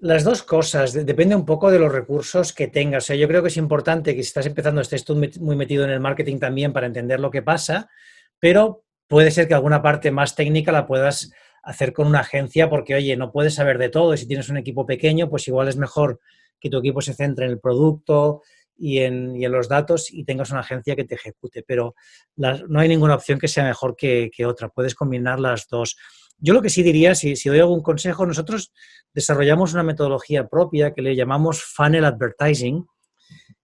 Las 0.00 0.24
dos 0.24 0.42
cosas, 0.42 0.94
depende 0.94 1.36
un 1.36 1.44
poco 1.44 1.70
de 1.70 1.78
los 1.78 1.92
recursos 1.92 2.54
que 2.54 2.68
tengas. 2.68 3.04
O 3.04 3.06
sea, 3.08 3.16
yo 3.16 3.28
creo 3.28 3.42
que 3.42 3.48
es 3.48 3.58
importante 3.58 4.16
que 4.16 4.22
si 4.22 4.28
estás 4.28 4.46
empezando 4.46 4.80
estés 4.80 5.04
tú 5.04 5.22
muy 5.40 5.56
metido 5.56 5.84
en 5.84 5.90
el 5.90 6.00
marketing 6.00 6.38
también 6.38 6.72
para 6.72 6.86
entender 6.86 7.20
lo 7.20 7.30
que 7.30 7.42
pasa, 7.42 7.90
pero 8.38 8.84
puede 9.06 9.30
ser 9.30 9.48
que 9.48 9.54
alguna 9.54 9.82
parte 9.82 10.10
más 10.10 10.34
técnica 10.34 10.72
la 10.72 10.86
puedas 10.86 11.30
hacer 11.62 11.92
con 11.92 12.06
una 12.06 12.20
agencia 12.20 12.70
porque, 12.70 12.94
oye, 12.94 13.18
no 13.18 13.32
puedes 13.32 13.54
saber 13.54 13.76
de 13.76 13.90
todo 13.90 14.14
y 14.14 14.16
si 14.16 14.26
tienes 14.26 14.48
un 14.48 14.56
equipo 14.56 14.86
pequeño, 14.86 15.28
pues 15.28 15.46
igual 15.46 15.68
es 15.68 15.76
mejor 15.76 16.20
que 16.58 16.70
tu 16.70 16.78
equipo 16.78 17.02
se 17.02 17.12
centre 17.12 17.44
en 17.44 17.52
el 17.52 17.60
producto, 17.60 18.42
y 18.80 19.00
en, 19.00 19.38
los 19.52 19.68
datos 19.68 20.10
y 20.10 20.24
tengas 20.24 20.50
una 20.50 20.60
agencia 20.60 20.96
que 20.96 21.04
te 21.04 21.14
ejecute. 21.14 21.62
Pero 21.66 21.94
no 22.36 22.80
hay 22.80 22.88
ninguna 22.88 23.14
opción 23.14 23.38
que 23.38 23.46
sea 23.46 23.64
mejor 23.64 23.94
que, 23.94 24.30
otra. 24.46 24.70
Puedes 24.70 24.94
combinar 24.94 25.38
las 25.38 25.68
dos. 25.68 25.96
Yo 26.38 26.54
lo 26.54 26.62
que 26.62 26.70
sí 26.70 26.82
diría, 26.82 27.14
si, 27.14 27.34
doy 27.44 27.58
algún 27.58 27.82
consejo, 27.82 28.24
nosotros 28.24 28.72
desarrollamos 29.12 29.74
una 29.74 29.82
metodología 29.82 30.48
propia 30.48 30.94
que 30.94 31.02
le 31.02 31.14
llamamos 31.14 31.62
funnel 31.62 32.06
advertising, 32.06 32.86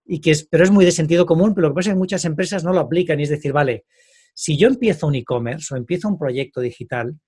y 0.04 0.20
que 0.20 0.32
es, 0.32 0.46
pero 0.46 0.62
es 0.62 0.70
muy 0.70 0.84
de 0.84 0.92
sentido 0.92 1.24
común, 1.24 1.54
pero 1.54 1.68
lo 1.68 1.74
que 1.74 1.78
pasa 1.78 1.90
es 1.90 1.94
que 1.94 1.98
muchas 1.98 2.24
empresas 2.26 2.62
no 2.62 2.72
lo 2.72 2.80
aplican 2.80 3.18
y 3.18 3.24
es 3.24 3.30
decir, 3.30 3.52
vale, 3.52 3.86
si 4.34 4.56
yo 4.56 4.68
empiezo 4.68 5.06
un 5.06 5.14
e-commerce 5.14 5.74
o 5.74 5.78
empiezo 5.78 6.08
un 6.08 6.18
proyecto 6.18 6.60
digital, 6.60 7.18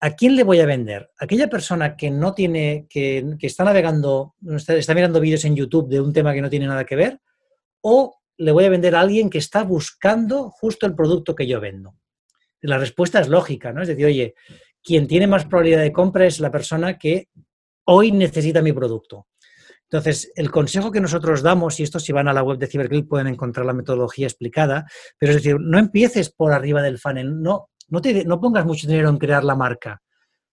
¿a 0.00 0.10
quién 0.10 0.36
le 0.36 0.44
voy 0.44 0.60
a 0.60 0.66
vender? 0.66 1.10
Aquella 1.18 1.48
persona 1.48 1.96
que 1.96 2.10
no 2.10 2.34
tiene, 2.34 2.86
que, 2.88 3.36
está 3.40 3.64
navegando, 3.64 4.34
está, 4.56 4.94
mirando 4.94 5.20
vídeos 5.20 5.44
en 5.44 5.56
YouTube 5.56 5.88
de 5.88 6.00
un 6.00 6.12
tema 6.12 6.34
que 6.34 6.42
no 6.42 6.50
tiene 6.50 6.66
nada 6.66 6.84
que 6.84 6.96
ver, 6.96 7.20
o 7.80 8.18
le 8.38 8.52
voy 8.52 8.64
a 8.64 8.70
vender 8.70 8.94
a 8.94 9.00
alguien 9.00 9.30
que 9.30 9.38
está 9.38 9.62
buscando 9.62 10.50
justo 10.50 10.86
el 10.86 10.94
producto 10.94 11.34
que 11.34 11.46
yo 11.46 11.60
vendo. 11.60 11.96
La 12.60 12.78
respuesta 12.78 13.20
es 13.20 13.28
lógica, 13.28 13.72
¿no? 13.72 13.82
Es 13.82 13.88
decir, 13.88 14.06
oye, 14.06 14.34
quien 14.82 15.06
tiene 15.06 15.26
más 15.26 15.46
probabilidad 15.46 15.82
de 15.82 15.92
compra 15.92 16.26
es 16.26 16.40
la 16.40 16.50
persona 16.50 16.98
que 16.98 17.28
hoy 17.84 18.12
necesita 18.12 18.62
mi 18.62 18.72
producto. 18.72 19.26
Entonces, 19.88 20.32
el 20.34 20.50
consejo 20.50 20.90
que 20.90 21.00
nosotros 21.00 21.42
damos, 21.42 21.78
y 21.78 21.84
esto 21.84 22.00
si 22.00 22.12
van 22.12 22.26
a 22.26 22.32
la 22.32 22.42
web 22.42 22.58
de 22.58 22.66
CyberClick 22.66 23.08
pueden 23.08 23.28
encontrar 23.28 23.64
la 23.64 23.72
metodología 23.72 24.26
explicada, 24.26 24.84
pero 25.16 25.30
es 25.30 25.36
decir, 25.36 25.58
no 25.60 25.78
empieces 25.78 26.30
por 26.30 26.52
arriba 26.52 26.82
del 26.82 26.98
funnel, 26.98 27.40
no, 27.40 27.70
no, 27.88 28.00
te, 28.00 28.24
no 28.24 28.40
pongas 28.40 28.64
mucho 28.64 28.86
dinero 28.86 29.08
en 29.08 29.18
crear 29.18 29.44
la 29.44 29.54
marca, 29.54 30.02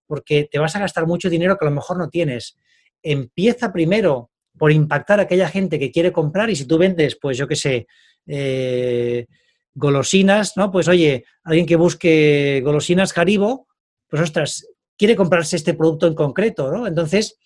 porque 0.06 0.48
te 0.50 0.58
vas 0.58 0.74
a 0.76 0.80
gastar 0.80 1.06
mucho 1.06 1.30
dinero 1.30 1.56
que 1.56 1.64
a 1.64 1.68
lo 1.68 1.74
mejor 1.74 1.98
no 1.98 2.08
tienes. 2.08 2.56
Empieza 3.02 3.72
primero 3.72 4.30
por 4.58 4.72
impactar 4.72 5.18
a 5.18 5.24
aquella 5.24 5.48
gente 5.48 5.78
que 5.78 5.90
quiere 5.90 6.12
comprar 6.12 6.50
y 6.50 6.56
si 6.56 6.66
tú 6.66 6.78
vendes, 6.78 7.18
pues 7.20 7.36
yo 7.36 7.48
qué 7.48 7.56
sé, 7.56 7.86
eh, 8.26 9.26
golosinas, 9.74 10.56
¿no? 10.56 10.70
Pues 10.70 10.88
oye, 10.88 11.24
alguien 11.42 11.66
que 11.66 11.76
busque 11.76 12.60
golosinas 12.64 13.16
Haribo, 13.16 13.66
pues 14.08 14.22
ostras, 14.22 14.66
quiere 14.96 15.16
comprarse 15.16 15.56
este 15.56 15.74
producto 15.74 16.06
en 16.06 16.14
concreto, 16.14 16.70
¿no? 16.70 16.86
Entonces, 16.86 17.38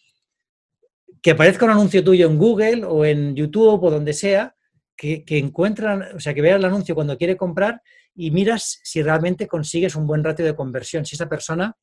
que 1.22 1.30
aparezca 1.30 1.64
un 1.64 1.72
anuncio 1.72 2.04
tuyo 2.04 2.26
en 2.26 2.38
Google 2.38 2.84
o 2.84 3.04
en 3.04 3.34
YouTube 3.34 3.82
o 3.82 3.90
donde 3.90 4.12
sea, 4.12 4.54
que, 4.94 5.24
que 5.24 5.38
encuentran, 5.38 6.16
o 6.16 6.20
sea, 6.20 6.34
que 6.34 6.42
vea 6.42 6.56
el 6.56 6.64
anuncio 6.64 6.94
cuando 6.94 7.16
quiere 7.16 7.36
comprar 7.36 7.80
y 8.18 8.32
miras 8.32 8.80
si 8.82 9.00
realmente 9.00 9.46
consigues 9.46 9.94
un 9.94 10.04
buen 10.04 10.24
ratio 10.24 10.44
de 10.44 10.56
conversión, 10.56 11.06
si 11.06 11.14
esa 11.14 11.28
persona 11.28 11.76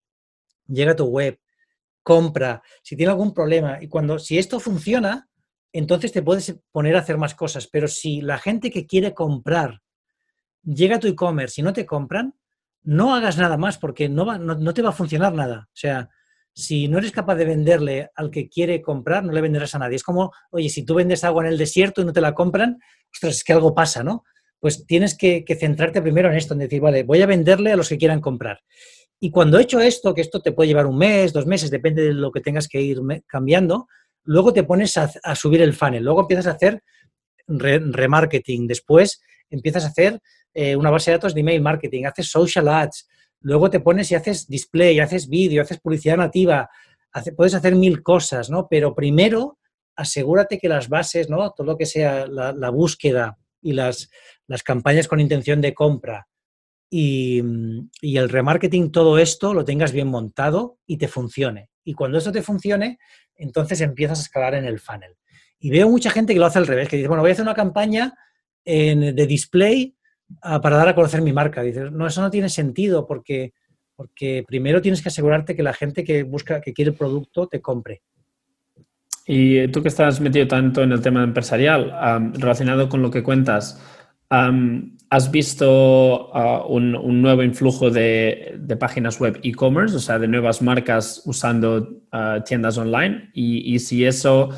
llega 0.68 0.92
a 0.92 0.96
tu 0.96 1.06
web, 1.06 1.40
compra, 2.04 2.62
si 2.84 2.98
tiene 2.98 3.12
algún 3.12 3.34
problema 3.34 3.82
y 3.82 3.88
cuando, 3.88 4.20
si 4.20 4.38
esto 4.38 4.60
funciona, 4.60 5.30
entonces 5.72 6.12
te 6.12 6.22
puedes 6.22 6.60
poner 6.74 6.98
a 6.98 7.00
hacer 7.00 7.18
más 7.18 7.36
cosas, 7.36 7.70
pero 7.72 7.88
si 7.88 8.20
la 8.20 8.38
gente 8.38 8.70
que 8.70 8.86
quiere 8.86 9.14
comprar 9.14 9.82
llega 10.62 10.98
a 10.98 11.00
tu 11.00 11.08
e-commerce 11.08 11.62
y 11.62 11.64
no 11.64 11.72
te 11.72 11.86
compran, 11.86 12.36
no 12.84 13.16
hagas 13.16 13.38
nada 13.38 13.56
más 13.56 13.78
porque 13.78 14.10
no, 14.10 14.26
va, 14.26 14.38
no, 14.38 14.74
te 14.74 14.82
va 14.82 14.90
a 14.90 14.94
funcionar 14.94 15.34
nada. 15.34 15.70
O 15.70 15.76
sea, 15.76 16.10
si 16.54 16.90
no 16.90 16.98
eres 16.98 17.14
capaz 17.14 17.36
de 17.36 17.46
venderle 17.46 18.10
al 18.14 18.30
que 18.30 18.50
quiere 18.50 18.82
comprar, 18.82 19.24
no 19.24 19.32
le 19.32 19.42
venderás 19.42 19.74
a 19.74 19.80
nadie. 19.80 19.96
Es 19.96 20.04
como, 20.04 20.34
oye, 20.52 20.68
si 20.68 20.84
tú 20.84 20.96
vendes 20.96 21.24
agua 21.24 21.46
en 21.46 21.54
el 21.54 21.58
desierto 21.58 22.02
y 22.02 22.06
no 22.06 22.12
te 22.12 22.22
la 22.22 22.34
compran, 22.34 22.78
ostras, 23.14 23.38
es 23.38 23.44
que 23.46 23.54
algo 23.54 23.74
pasa, 23.74 24.04
¿no? 24.04 24.26
Pues 24.60 24.86
tienes 24.86 25.18
que, 25.18 25.44
centrarte 25.60 26.02
primero 26.02 26.30
en 26.30 26.38
esto, 26.38 26.54
en 26.54 26.62
decir, 26.62 26.82
vale, 26.82 27.04
voy 27.04 27.22
a 27.22 27.28
venderle 27.28 27.72
a 27.72 27.76
los 27.76 27.90
que 27.90 27.98
quieran 27.98 28.22
comprar. 28.22 28.62
Y 29.20 29.32
cuando 29.32 29.58
he 29.58 29.64
hecho 29.64 29.80
esto, 29.80 30.14
que 30.14 30.22
esto 30.22 30.42
te 30.42 30.52
puede 30.52 30.68
llevar 30.68 30.86
un 30.86 30.98
mes, 30.98 31.34
dos 31.34 31.46
meses, 31.46 31.72
depende 31.72 32.04
de 32.04 32.14
lo 32.14 32.32
que 32.32 32.42
tengas 32.42 32.68
que 32.68 32.82
ir 32.82 33.00
cambiando, 33.28 33.88
luego 34.24 34.54
te 34.54 34.64
pones 34.64 34.98
a, 34.98 35.36
subir 35.36 35.62
el 35.62 35.74
funnel, 35.74 36.04
luego 36.04 36.22
empiezas 36.22 36.48
a 36.48 36.52
hacer 36.52 36.84
remarketing, 37.48 38.68
después 38.68 39.22
empiezas 39.50 39.86
a 39.86 39.90
hacer 39.90 40.20
eh, 40.54 40.76
una 40.76 40.90
base 40.90 41.12
de 41.12 41.18
datos 41.18 41.34
de 41.34 41.42
email 41.42 41.62
marketing, 41.62 42.06
haces 42.06 42.30
social 42.30 42.68
ads, 42.68 43.08
luego 43.42 43.70
te 43.70 43.80
pones 43.80 44.12
y 44.12 44.16
haces 44.16 44.48
display, 44.48 45.00
haces 45.00 45.30
vídeo, 45.30 45.62
haces 45.62 45.80
publicidad 45.80 46.18
nativa, 46.18 46.70
puedes 47.36 47.54
hacer 47.54 47.76
mil 47.76 48.02
cosas, 48.04 48.50
¿no? 48.50 48.68
Pero 48.70 48.94
primero 48.96 49.60
asegúrate 49.96 50.60
que 50.60 50.68
las 50.68 50.90
bases, 50.90 51.30
¿no? 51.30 51.52
Todo 51.52 51.68
lo 51.68 51.78
que 51.78 51.86
sea 51.86 52.28
la, 52.28 52.70
búsqueda 52.70 53.38
y 53.66 53.74
las, 53.74 54.12
las, 54.48 54.62
campañas 54.62 55.08
con 55.08 55.20
intención 55.20 55.60
de 55.60 55.74
compra 55.74 56.28
y, 56.90 57.42
y, 58.00 58.18
el 58.18 58.30
remarketing, 58.30 58.92
todo 58.92 59.18
esto 59.18 59.56
lo 59.56 59.66
tengas 59.66 59.92
bien 59.92 60.08
montado 60.08 60.78
y 60.86 60.98
te 60.98 61.08
funcione. 61.08 61.70
Y 61.84 61.94
cuando 61.94 62.20
esto 62.20 62.32
te 62.32 62.44
funcione, 62.44 63.00
entonces 63.36 63.82
empiezas 63.82 64.20
a 64.20 64.22
escalar 64.22 64.54
en 64.54 64.66
el 64.66 64.80
funnel. 64.80 65.16
Y 65.60 65.72
veo 65.72 65.90
mucha 65.90 66.12
gente 66.12 66.34
que 66.34 66.40
lo 66.40 66.46
hace 66.46 66.60
al 66.60 66.68
revés, 66.68 66.88
que 66.88 66.98
dice, 66.98 67.08
bueno, 67.08 67.24
voy 67.24 67.32
a 67.32 67.34
hacer 67.34 67.44
una 67.44 67.56
campaña 67.56 68.14
de 68.64 69.26
display 69.28 69.96
ah, 70.42 70.62
para 70.62 70.78
dar 70.78 70.90
a 70.90 70.96
conocer 70.96 71.22
mi 71.22 71.34
marca. 71.34 71.64
Dices, 71.64 71.92
no, 71.92 72.06
eso 72.06 72.22
no 72.22 72.30
tiene 72.30 72.50
sentido 72.50 73.08
porque, 73.08 73.54
porque 73.96 74.44
primero 74.48 74.80
tienes 74.82 75.02
que 75.02 75.10
asegurarte 75.10 75.56
que 75.56 75.64
la 75.64 75.74
gente 75.74 76.04
que 76.04 76.22
busca, 76.22 76.62
que 76.62 76.74
quiere 76.74 76.92
el 76.92 76.98
producto, 76.98 77.48
te 77.48 77.62
compre. 77.62 78.04
Y 79.28 79.68
tú 79.70 79.82
que 79.82 79.88
estás 79.88 80.22
metido 80.22 80.48
tanto 80.48 80.84
en 80.84 80.92
el 80.92 81.02
tema 81.02 81.24
empresarial, 81.24 81.94
relacionado 82.34 82.90
con 82.90 83.02
lo 83.02 83.10
que 83.10 83.24
cuentas, 83.24 83.82
¿has 84.30 85.32
visto 85.32 86.36
ah, 86.36 86.66
un, 86.68 87.22
nuevo 87.22 87.44
influjo 87.44 87.90
de, 87.90 88.60
páginas 88.80 89.20
web 89.20 89.40
e-commerce, 89.44 89.96
o 89.96 90.00
sea, 90.00 90.20
de 90.20 90.28
nuevas 90.28 90.62
marcas 90.62 91.24
usando 91.26 92.04
ah, 92.12 92.44
tiendas 92.46 92.78
online? 92.78 93.30
Y, 93.34 93.80
si 93.80 94.06
eso 94.06 94.50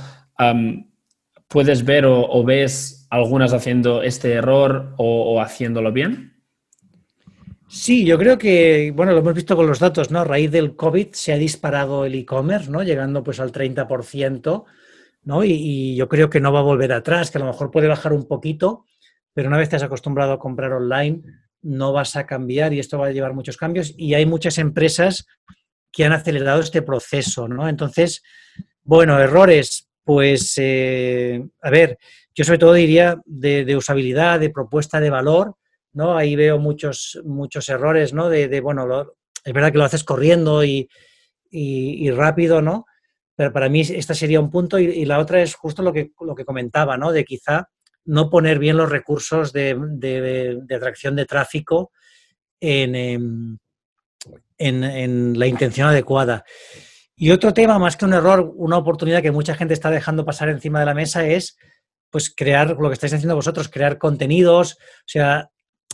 puedes 1.47 1.85
ver 1.85 2.05
o 2.05 2.43
ves 2.43 2.97
algunas 3.09 3.53
haciendo 3.53 4.01
este 4.01 4.33
error 4.33 4.93
o, 4.97 5.41
haciéndolo 5.41 5.91
bien? 5.91 6.36
Sí, 7.69 8.05
yo 8.05 8.17
creo 8.17 8.37
que, 8.37 8.93
bueno, 8.95 9.11
lo 9.11 9.19
hemos 9.19 9.33
visto 9.33 9.55
con 9.55 9.67
los 9.67 9.79
datos, 9.79 10.09
¿no? 10.09 10.19
A 10.19 10.23
raíz 10.23 10.51
del 10.51 10.75
COVID 10.75 11.09
se 11.11 11.33
ha 11.33 11.37
disparado 11.37 12.05
el 12.05 12.15
e-commerce, 12.15 12.71
¿no? 12.71 12.81
Llegando 12.81 13.23
pues 13.23 13.41
al 13.41 13.51
30%, 13.51 14.65
¿no? 15.23 15.43
Y, 15.43 15.95
yo 15.95 16.07
creo 16.07 16.29
que 16.29 16.39
no 16.39 16.53
va 16.53 16.59
a 16.59 16.63
volver 16.63 16.93
atrás, 16.93 17.29
que 17.29 17.37
a 17.37 17.41
lo 17.41 17.47
mejor 17.47 17.69
puede 17.69 17.87
bajar 17.87 18.13
un 18.13 18.25
poquito, 18.25 18.85
pero 19.33 19.49
una 19.49 19.57
vez 19.57 19.67
te 19.67 19.75
has 19.75 19.83
acostumbrado 19.83 20.31
a 20.31 20.39
comprar 20.39 20.71
online, 20.71 21.21
no 21.61 21.91
vas 21.91 22.15
a 22.15 22.25
cambiar 22.25 22.73
y 22.73 22.79
esto 22.79 22.97
va 22.97 23.07
a 23.07 23.11
llevar 23.11 23.33
muchos 23.33 23.57
cambios. 23.57 23.93
Y 23.97 24.13
hay 24.13 24.25
muchas 24.25 24.57
empresas 24.57 25.27
que 25.91 26.05
han 26.05 26.13
acelerado 26.13 26.61
este 26.61 26.81
proceso, 26.81 27.49
¿no? 27.49 27.67
Entonces, 27.67 28.23
bueno, 28.83 29.19
errores, 29.19 29.89
pues, 30.05 30.53
eh, 30.57 31.45
a 31.61 31.69
ver, 31.69 31.97
yo 32.33 32.45
sobre 32.45 32.59
todo 32.59 32.73
diría 32.73 33.19
de, 33.25 33.75
usabilidad, 33.75 34.39
de 34.39 34.51
propuesta 34.51 35.01
de 35.01 35.09
valor, 35.09 35.57
¿no? 35.97 36.15
Ahí 36.15 36.35
veo 36.35 36.59
muchos, 36.59 37.19
muchos 37.25 37.67
errores, 37.69 38.13
¿no? 38.13 38.29
De, 38.29 38.61
bueno, 38.61 39.13
es 39.43 39.51
verdad 39.51 39.71
que 39.71 39.79
lo 39.79 39.83
haces 39.83 40.03
corriendo 40.03 40.63
y, 40.63 40.87
rápido, 42.11 42.61
¿no? 42.61 42.85
Pero 43.35 43.51
para 43.51 43.67
mí 43.67 43.81
esta 43.81 44.13
sería 44.13 44.39
un 44.39 44.51
punto 44.51 44.77
y, 44.77 45.05
la 45.05 45.17
otra 45.17 45.41
es 45.41 45.55
justo 45.55 45.81
lo 45.81 45.91
que, 45.91 46.11
lo 46.21 46.35
que 46.35 46.45
comentaba, 46.45 46.97
¿no? 46.97 47.11
De 47.11 47.25
quizá 47.25 47.69
no 48.05 48.29
poner 48.29 48.59
bien 48.59 48.77
los 48.77 48.91
recursos 48.91 49.51
de, 49.51 50.61
atracción 50.69 51.15
de 51.15 51.25
tráfico 51.25 51.91
em, 52.61 53.57
en, 54.59 54.83
en, 54.83 55.39
la 55.39 55.47
intención 55.47 55.87
adecuada. 55.87 56.45
Y 57.15 57.31
otro 57.31 57.55
tema, 57.55 57.79
más 57.79 57.97
que 57.97 58.05
un 58.05 58.13
error, 58.13 58.53
una 58.55 58.77
oportunidad 58.77 59.23
que 59.23 59.31
mucha 59.31 59.55
gente 59.55 59.73
está 59.73 59.89
dejando 59.89 60.25
pasar 60.25 60.49
encima 60.49 60.79
de 60.79 60.85
la 60.85 60.93
mesa 60.93 61.25
es 61.25 61.57
pues 62.11 62.33
crear 62.33 62.77
lo 62.79 62.87
que 62.87 62.93
estáis 62.93 63.13
haciendo 63.13 63.35
vosotros, 63.35 63.67
crear 63.67 63.97
contenidos, 63.97 64.73
o 64.73 65.07
sea, 65.07 65.49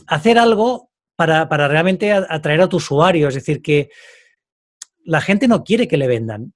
hacer 0.06 0.38
algo 0.38 0.90
para, 1.16 1.46
realmente 1.68 2.12
atraer 2.12 2.62
a 2.62 2.68
tu 2.68 2.78
usuario, 2.78 3.28
es 3.28 3.34
decir, 3.34 3.62
que 3.62 3.90
la 5.04 5.20
gente 5.20 5.48
no 5.48 5.62
quiere 5.62 5.86
que 5.86 5.96
le 5.96 6.06
vendan, 6.06 6.54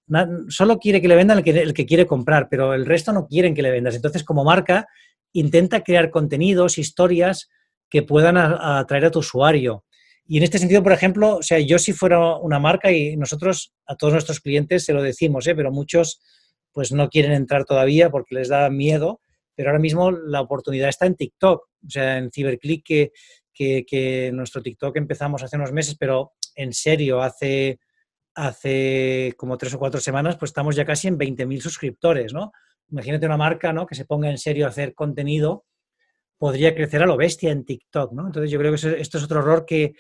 solo 0.49 0.79
quiere 0.79 1.01
que 1.01 1.09
le 1.09 1.17
vendan 1.17 1.39
el 1.39 1.45
que, 1.45 1.51
el 1.51 1.75
que 1.75 1.87
quiere 1.87 2.07
comprar, 2.07 2.49
pero 2.49 2.75
el 2.75 2.87
resto 2.87 3.13
no 3.13 3.27
quieren 3.27 3.55
que 3.55 3.63
le 3.63 3.71
vendas. 3.71 3.95
Entonces, 3.95 4.25
como 4.25 4.43
marca, 4.43 4.87
intenta 5.33 5.85
crear 5.85 6.11
contenidos, 6.11 6.79
historias 6.79 7.49
que 7.91 8.03
puedan 8.03 8.37
atraer 8.37 9.07
a 9.07 9.11
tu 9.11 9.21
usuario. 9.21 9.85
Y 10.27 10.39
en 10.39 10.43
este 10.45 10.59
sentido, 10.59 10.83
por 10.83 10.93
ejemplo, 10.93 11.37
o 11.37 11.43
sea, 11.43 11.59
yo 11.59 11.79
si 11.79 11.93
fuera 11.93 12.37
una 12.37 12.59
marca 12.59 12.93
y 12.93 13.17
nosotros 13.17 13.73
a 13.87 13.97
todos 13.97 14.13
nuestros 14.13 14.41
clientes 14.41 14.85
se 14.85 14.93
lo 14.93 15.03
decimos, 15.03 15.47
¿eh? 15.47 15.55
pero 15.55 15.73
muchos 15.73 16.21
pues 16.73 16.93
no 16.93 17.09
quieren 17.09 17.33
entrar 17.33 17.65
todavía 17.65 18.11
porque 18.11 18.35
les 18.35 18.49
da 18.49 18.69
miedo, 18.69 19.21
pero 19.59 19.71
ahora 19.71 19.81
mismo 19.81 20.13
la 20.13 20.41
oportunidad 20.41 20.89
está 20.89 21.07
en 21.07 21.17
TikTok, 21.17 21.63
o 21.85 21.91
sea, 21.91 22.17
en 22.17 22.31
Ciberclick, 22.31 23.11
que, 23.53 24.31
nuestro 24.33 24.63
TikTok 24.63 24.97
empezamos 24.97 25.43
hace 25.43 25.57
unos 25.57 25.73
meses, 25.73 25.97
pero 25.99 26.35
en 26.55 26.73
serio, 26.73 27.21
hace, 27.21 27.81
hace 28.37 29.35
como 29.37 29.59
tres 29.59 29.75
o 29.75 29.81
cuatro 29.81 29.99
semanas, 29.99 30.37
pues 30.37 30.51
estamos 30.51 30.77
ya 30.77 30.85
casi 30.85 31.09
en 31.09 31.19
20.000 31.19 31.61
suscriptores, 31.61 32.33
¿no? 32.33 32.53
Imagínate 32.89 33.27
una 33.27 33.37
marca, 33.37 33.73
¿no? 33.73 33.85
Que 33.85 33.97
se 33.97 34.05
ponga 34.05 34.31
en 34.31 34.39
serio 34.39 34.65
a 34.65 34.69
hacer 34.69 34.95
contenido, 34.95 35.65
podría 36.39 36.73
crecer 36.73 37.03
a 37.03 37.07
lo 37.07 37.17
bestia 37.17 37.51
en 37.51 37.65
TikTok, 37.65 38.13
¿no? 38.13 38.27
Entonces 38.27 38.53
yo 38.53 38.61
creo 38.61 38.71
que 38.71 39.01
esto 39.01 39.19
es 39.19 39.25
otro 39.25 39.41
error 39.41 39.67
que, 39.67 39.95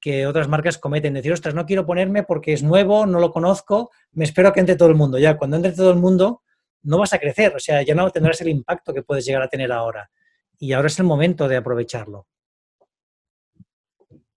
que 0.00 0.26
otras 0.26 0.48
marcas 0.48 0.78
cometen, 0.78 1.12
decir, 1.12 1.34
ostras, 1.34 1.54
no 1.54 1.66
quiero 1.66 1.84
ponerme 1.84 2.22
porque 2.22 2.54
es 2.54 2.62
nuevo, 2.62 3.04
no 3.04 3.20
lo 3.20 3.30
conozco, 3.30 3.90
me 4.12 4.24
espero 4.24 4.54
que 4.54 4.60
entre 4.60 4.76
todo 4.76 4.88
el 4.88 4.94
mundo. 4.94 5.18
Ya, 5.18 5.36
cuando 5.36 5.56
entre 5.56 5.72
todo 5.72 5.90
el 5.90 5.98
mundo, 5.98 6.40
no 6.82 6.98
vas 6.98 7.12
a 7.12 7.18
crecer, 7.18 7.54
o 7.54 7.58
sea, 7.58 7.82
ya 7.82 7.94
no 7.94 8.10
tendrás 8.10 8.40
el 8.40 8.48
impacto 8.48 8.92
que 8.92 9.02
puedes 9.02 9.24
llegar 9.24 9.42
a 9.42 9.48
tener 9.48 9.72
ahora. 9.72 10.10
Y 10.58 10.72
ahora 10.72 10.88
es 10.88 10.98
el 10.98 11.06
momento 11.06 11.48
de 11.48 11.56
aprovecharlo. 11.56 12.26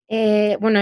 Eh, 0.07 0.57
bueno, 0.59 0.79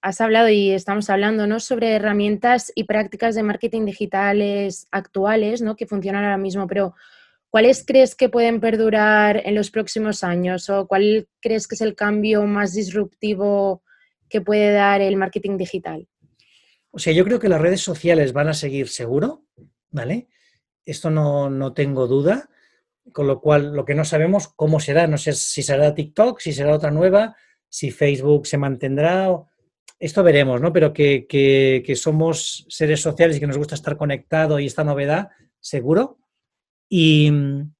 has 0.00 0.20
hablado 0.20 0.48
y 0.48 0.70
estamos 0.70 1.10
hablando 1.10 1.46
¿no? 1.46 1.60
sobre 1.60 1.92
herramientas 1.92 2.72
y 2.74 2.84
prácticas 2.84 3.34
de 3.34 3.42
marketing 3.42 3.84
digitales 3.84 4.86
actuales 4.90 5.60
¿no? 5.60 5.76
que 5.76 5.86
funcionan 5.86 6.24
ahora 6.24 6.38
mismo, 6.38 6.66
pero 6.66 6.94
¿cuáles 7.50 7.84
crees 7.86 8.14
que 8.14 8.30
pueden 8.30 8.60
perdurar 8.60 9.42
en 9.44 9.54
los 9.54 9.70
próximos 9.70 10.24
años 10.24 10.70
o 10.70 10.86
cuál 10.86 11.28
crees 11.40 11.68
que 11.68 11.74
es 11.74 11.82
el 11.82 11.94
cambio 11.94 12.44
más 12.44 12.72
disruptivo 12.72 13.82
que 14.28 14.40
puede 14.40 14.72
dar 14.72 15.02
el 15.02 15.16
marketing 15.16 15.58
digital? 15.58 16.08
O 16.90 16.98
sea, 16.98 17.12
yo 17.12 17.24
creo 17.24 17.38
que 17.38 17.48
las 17.48 17.60
redes 17.60 17.80
sociales 17.80 18.32
van 18.32 18.48
a 18.48 18.54
seguir 18.54 18.88
seguro, 18.88 19.44
¿vale? 19.90 20.28
Esto 20.84 21.10
no, 21.10 21.72
tengo 21.72 22.06
duda, 22.06 22.48
con 23.12 23.26
lo 23.26 23.40
cual 23.40 23.72
lo 23.74 23.84
que 23.84 23.94
no 23.94 24.04
sabemos 24.04 24.48
cómo 24.48 24.80
será, 24.80 25.06
no 25.06 25.18
sé 25.18 25.32
si 25.32 25.62
será 25.62 25.94
TikTok, 25.94 26.40
si 26.40 26.52
será 26.52 26.74
otra 26.74 26.90
nueva, 26.90 27.36
si 27.68 27.90
Facebook 27.90 28.46
se 28.46 28.58
mantendrá, 28.58 29.30
esto 29.98 30.22
veremos, 30.22 30.60
¿no? 30.60 30.72
Pero 30.72 30.92
que, 30.92 31.26
que, 31.28 31.96
somos 31.96 32.66
seres 32.68 33.00
sociales 33.00 33.36
y 33.36 33.40
que 33.40 33.46
nos 33.46 33.58
gusta 33.58 33.76
estar 33.76 33.96
conectados 33.96 34.60
y 34.60 34.66
esta 34.66 34.82
novedad, 34.82 35.28
seguro. 35.60 36.18
Y 36.88 37.30
mm, 37.30 37.72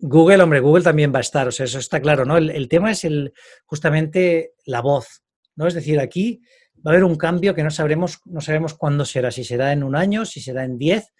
Google, 0.00 0.42
hombre, 0.42 0.60
Google 0.60 0.82
también 0.82 1.12
va 1.14 1.18
a 1.18 1.20
estar, 1.20 1.46
o 1.48 1.52
sea, 1.52 1.64
eso 1.64 1.78
está 1.78 2.00
claro, 2.00 2.24
¿no? 2.24 2.36
El, 2.36 2.68
tema 2.68 2.90
es 2.90 3.04
el, 3.04 3.32
justamente 3.64 4.54
la 4.64 4.80
voz, 4.80 5.22
¿no? 5.54 5.66
Es 5.66 5.74
decir, 5.74 6.00
aquí 6.00 6.42
va 6.86 6.90
a 6.90 6.94
haber 6.94 7.04
un 7.04 7.16
cambio 7.16 7.54
que 7.54 7.62
no 7.62 7.70
sabremos, 7.70 8.20
no 8.26 8.40
sabemos 8.40 8.74
cuándo 8.74 9.04
será, 9.04 9.30
si 9.30 9.44
será 9.44 9.72
en 9.72 9.82
un 9.82 9.96
año, 9.96 10.24
si 10.24 10.40
será 10.40 10.64
en 10.64 10.78
diez, 10.78 11.14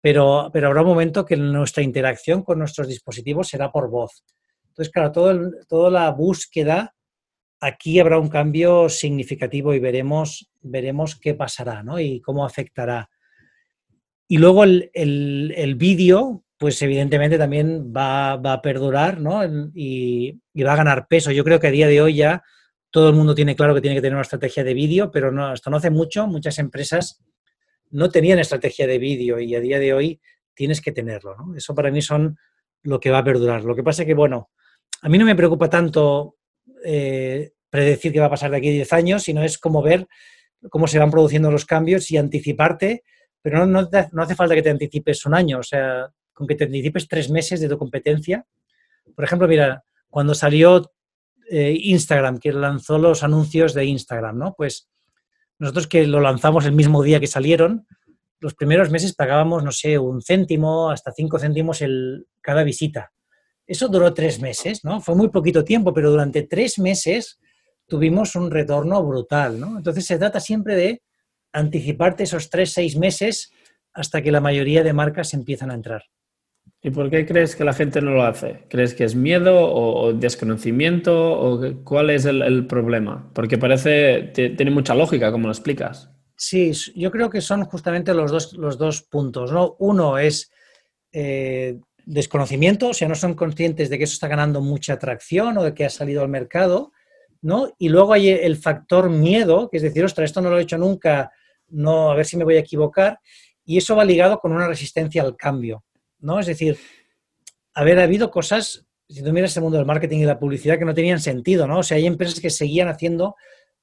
pero, 0.00 0.50
pero 0.52 0.68
habrá 0.68 0.82
un 0.82 0.88
momento 0.88 1.24
que 1.24 1.36
nuestra 1.36 1.82
interacción 1.82 2.42
con 2.42 2.58
nuestros 2.58 2.88
dispositivos 2.88 3.48
será 3.48 3.70
por 3.70 3.90
voz. 3.90 4.24
Entonces, 4.68 4.92
claro, 4.92 5.12
todo 5.12 5.50
toda 5.68 5.90
la 5.90 6.10
búsqueda, 6.10 6.94
aquí 7.60 8.00
habrá 8.00 8.18
un 8.18 8.28
cambio 8.28 8.88
significativo 8.88 9.74
y 9.74 9.78
veremos, 9.78 10.50
veremos 10.60 11.16
qué 11.16 11.34
pasará, 11.34 11.82
¿no? 11.82 12.00
Y 12.00 12.20
cómo 12.20 12.44
afectará. 12.44 13.10
Y 14.28 14.38
luego 14.38 14.64
el, 14.64 14.90
el 14.94 15.74
vídeo, 15.74 16.44
pues 16.60 16.80
evidentemente 16.82 17.38
también 17.38 17.90
va, 17.90 18.32
a 18.32 18.60
perdurar 18.60 19.18
¿no? 19.18 19.40
y, 19.74 20.38
va 20.62 20.74
a 20.74 20.76
ganar 20.76 21.08
peso. 21.08 21.32
Yo 21.32 21.42
creo 21.42 21.58
que 21.58 21.68
a 21.68 21.70
día 21.70 21.88
de 21.88 22.02
hoy 22.02 22.16
ya 22.16 22.42
todo 22.90 23.08
el 23.08 23.14
mundo 23.14 23.34
tiene 23.34 23.56
claro 23.56 23.74
que 23.74 23.80
tiene 23.80 23.96
que 23.96 24.02
tener 24.02 24.12
una 24.12 24.22
estrategia 24.22 24.62
de 24.62 24.74
vídeo, 24.74 25.10
pero 25.10 25.32
no, 25.32 25.46
hasta 25.46 25.70
no 25.70 25.78
hace 25.78 25.88
mucho 25.88 26.26
muchas 26.26 26.58
empresas 26.58 27.24
no 27.90 28.10
tenían 28.10 28.38
estrategia 28.38 28.86
de 28.86 28.98
vídeo 28.98 29.38
y 29.40 29.54
a 29.54 29.60
día 29.60 29.78
de 29.78 29.92
hoy 29.92 30.20
tienes 30.54 30.80
que 30.80 30.92
tenerlo. 30.92 31.36
¿no? 31.36 31.56
Eso 31.56 31.74
para 31.74 31.90
mí 31.90 32.02
son 32.02 32.38
lo 32.82 33.00
que 33.00 33.10
va 33.10 33.18
a 33.18 33.24
perdurar. 33.24 33.64
Lo 33.64 33.74
que 33.74 33.82
pasa 33.82 34.02
es 34.02 34.06
que, 34.06 34.14
bueno, 34.14 34.50
a 35.02 35.08
mí 35.08 35.18
no 35.18 35.24
me 35.24 35.36
preocupa 35.36 35.68
tanto 35.68 36.36
eh, 36.84 37.52
predecir 37.68 38.12
qué 38.12 38.20
va 38.20 38.26
a 38.26 38.30
pasar 38.30 38.50
de 38.50 38.58
aquí 38.58 38.68
a 38.68 38.72
10 38.72 38.92
años, 38.92 39.22
sino 39.22 39.42
es 39.42 39.58
como 39.58 39.82
ver 39.82 40.06
cómo 40.68 40.86
se 40.86 40.98
van 40.98 41.10
produciendo 41.10 41.50
los 41.50 41.64
cambios 41.64 42.10
y 42.10 42.16
anticiparte, 42.16 43.04
pero 43.40 43.66
no, 43.66 43.88
no 44.12 44.22
hace 44.22 44.34
falta 44.34 44.54
que 44.54 44.62
te 44.62 44.70
anticipes 44.70 45.24
un 45.26 45.34
año. 45.34 45.58
O 45.58 45.62
sea, 45.62 46.10
con 46.32 46.46
que 46.46 46.54
te 46.54 46.64
anticipes 46.64 47.08
tres 47.08 47.30
meses 47.30 47.60
de 47.60 47.68
tu 47.68 47.78
competencia. 47.78 48.46
Por 49.14 49.24
ejemplo, 49.24 49.48
mira, 49.48 49.84
cuando 50.08 50.34
salió 50.34 50.90
eh, 51.50 51.76
Instagram, 51.78 52.38
que 52.38 52.52
lanzó 52.52 52.98
los 52.98 53.22
anuncios 53.22 53.74
de 53.74 53.84
Instagram, 53.84 54.38
¿no? 54.38 54.54
Pues 54.56 54.89
nosotros 55.60 55.86
que 55.86 56.06
lo 56.06 56.20
lanzamos 56.20 56.64
el 56.64 56.72
mismo 56.72 57.02
día 57.02 57.20
que 57.20 57.26
salieron, 57.26 57.86
los 58.40 58.54
primeros 58.54 58.90
meses 58.90 59.14
pagábamos, 59.14 59.62
no 59.62 59.70
sé, 59.70 59.98
un 59.98 60.22
céntimo, 60.22 60.90
hasta 60.90 61.12
cinco 61.12 61.38
céntimos 61.38 61.82
el, 61.82 62.26
cada 62.40 62.64
visita. 62.64 63.12
Eso 63.66 63.88
duró 63.88 64.12
tres 64.14 64.40
meses, 64.40 64.84
¿no? 64.84 65.00
Fue 65.00 65.14
muy 65.14 65.28
poquito 65.28 65.62
tiempo, 65.62 65.92
pero 65.92 66.10
durante 66.10 66.42
tres 66.42 66.78
meses 66.78 67.38
tuvimos 67.86 68.34
un 68.34 68.50
retorno 68.50 69.04
brutal, 69.04 69.60
¿no? 69.60 69.76
Entonces 69.76 70.06
se 70.06 70.18
trata 70.18 70.40
siempre 70.40 70.74
de 70.74 71.02
anticiparte 71.52 72.22
esos 72.22 72.48
tres, 72.48 72.72
seis 72.72 72.96
meses 72.96 73.52
hasta 73.92 74.22
que 74.22 74.32
la 74.32 74.40
mayoría 74.40 74.82
de 74.82 74.92
marcas 74.92 75.34
empiezan 75.34 75.70
a 75.70 75.74
entrar. 75.74 76.04
¿Y 76.82 76.90
por 76.90 77.10
qué 77.10 77.26
crees 77.26 77.56
que 77.56 77.64
la 77.64 77.74
gente 77.74 78.00
no 78.00 78.12
lo 78.12 78.22
hace? 78.22 78.64
¿Crees 78.70 78.94
que 78.94 79.04
es 79.04 79.14
miedo 79.14 79.70
o, 79.72 80.12
desconocimiento? 80.12 81.32
¿O 81.32 81.84
cuál 81.84 82.10
es 82.10 82.24
el, 82.24 82.66
problema? 82.66 83.30
Porque 83.34 83.58
parece, 83.58 84.32
tiene 84.34 84.70
mucha 84.70 84.94
lógica 84.94 85.30
como 85.30 85.48
lo 85.48 85.52
explicas. 85.52 86.10
Sí, 86.36 86.72
yo 86.94 87.10
creo 87.10 87.28
que 87.28 87.42
son 87.42 87.64
justamente 87.64 88.14
los 88.14 88.30
dos, 88.30 88.54
los 88.54 88.78
dos 88.78 89.02
puntos. 89.02 89.52
¿no? 89.52 89.76
Uno 89.78 90.16
es 90.16 90.50
eh, 91.12 91.78
desconocimiento, 92.06 92.88
o 92.88 92.94
sea, 92.94 93.08
no 93.08 93.14
son 93.14 93.34
conscientes 93.34 93.90
de 93.90 93.98
que 93.98 94.04
eso 94.04 94.14
está 94.14 94.28
ganando 94.28 94.60
mucha 94.60 94.94
atracción 94.94 95.58
o 95.58 95.62
de 95.62 95.74
que 95.74 95.84
ha 95.84 95.90
salido 95.90 96.22
al 96.22 96.28
mercado, 96.28 96.92
¿no? 97.42 97.74
Y 97.78 97.88
luego 97.88 98.12
hay 98.12 98.30
el 98.30 98.56
factor 98.56 99.10
miedo, 99.10 99.68
que 99.70 99.76
es 99.76 99.82
decir, 99.82 100.04
ostras, 100.04 100.30
esto 100.30 100.40
no 100.40 100.50
lo 100.50 100.58
he 100.58 100.62
hecho 100.62 100.78
nunca, 100.78 101.30
no, 101.68 102.10
a 102.10 102.14
ver 102.14 102.26
si 102.26 102.36
me 102.36 102.44
voy 102.44 102.56
a 102.56 102.60
equivocar, 102.60 103.20
y 103.64 103.76
eso 103.78 103.94
va 103.94 104.04
ligado 104.04 104.38
con 104.38 104.52
una 104.52 104.66
resistencia 104.66 105.22
al 105.22 105.36
cambio. 105.36 105.84
¿No? 106.20 106.40
Es 106.40 106.46
decir, 106.46 106.78
haber 107.74 107.98
habido 107.98 108.30
cosas, 108.30 108.86
si 109.08 109.22
tú 109.22 109.32
miras 109.32 109.56
el 109.56 109.62
mundo 109.62 109.78
del 109.78 109.86
marketing 109.86 110.18
y 110.20 110.24
la 110.24 110.38
publicidad, 110.38 110.78
que 110.78 110.84
no 110.84 110.94
tenían 110.94 111.20
sentido, 111.20 111.66
¿no? 111.66 111.78
O 111.78 111.82
sea, 111.82 111.96
hay 111.96 112.06
empresas 112.06 112.40
que 112.40 112.50
seguían 112.50 112.88
haciendo 112.88 113.36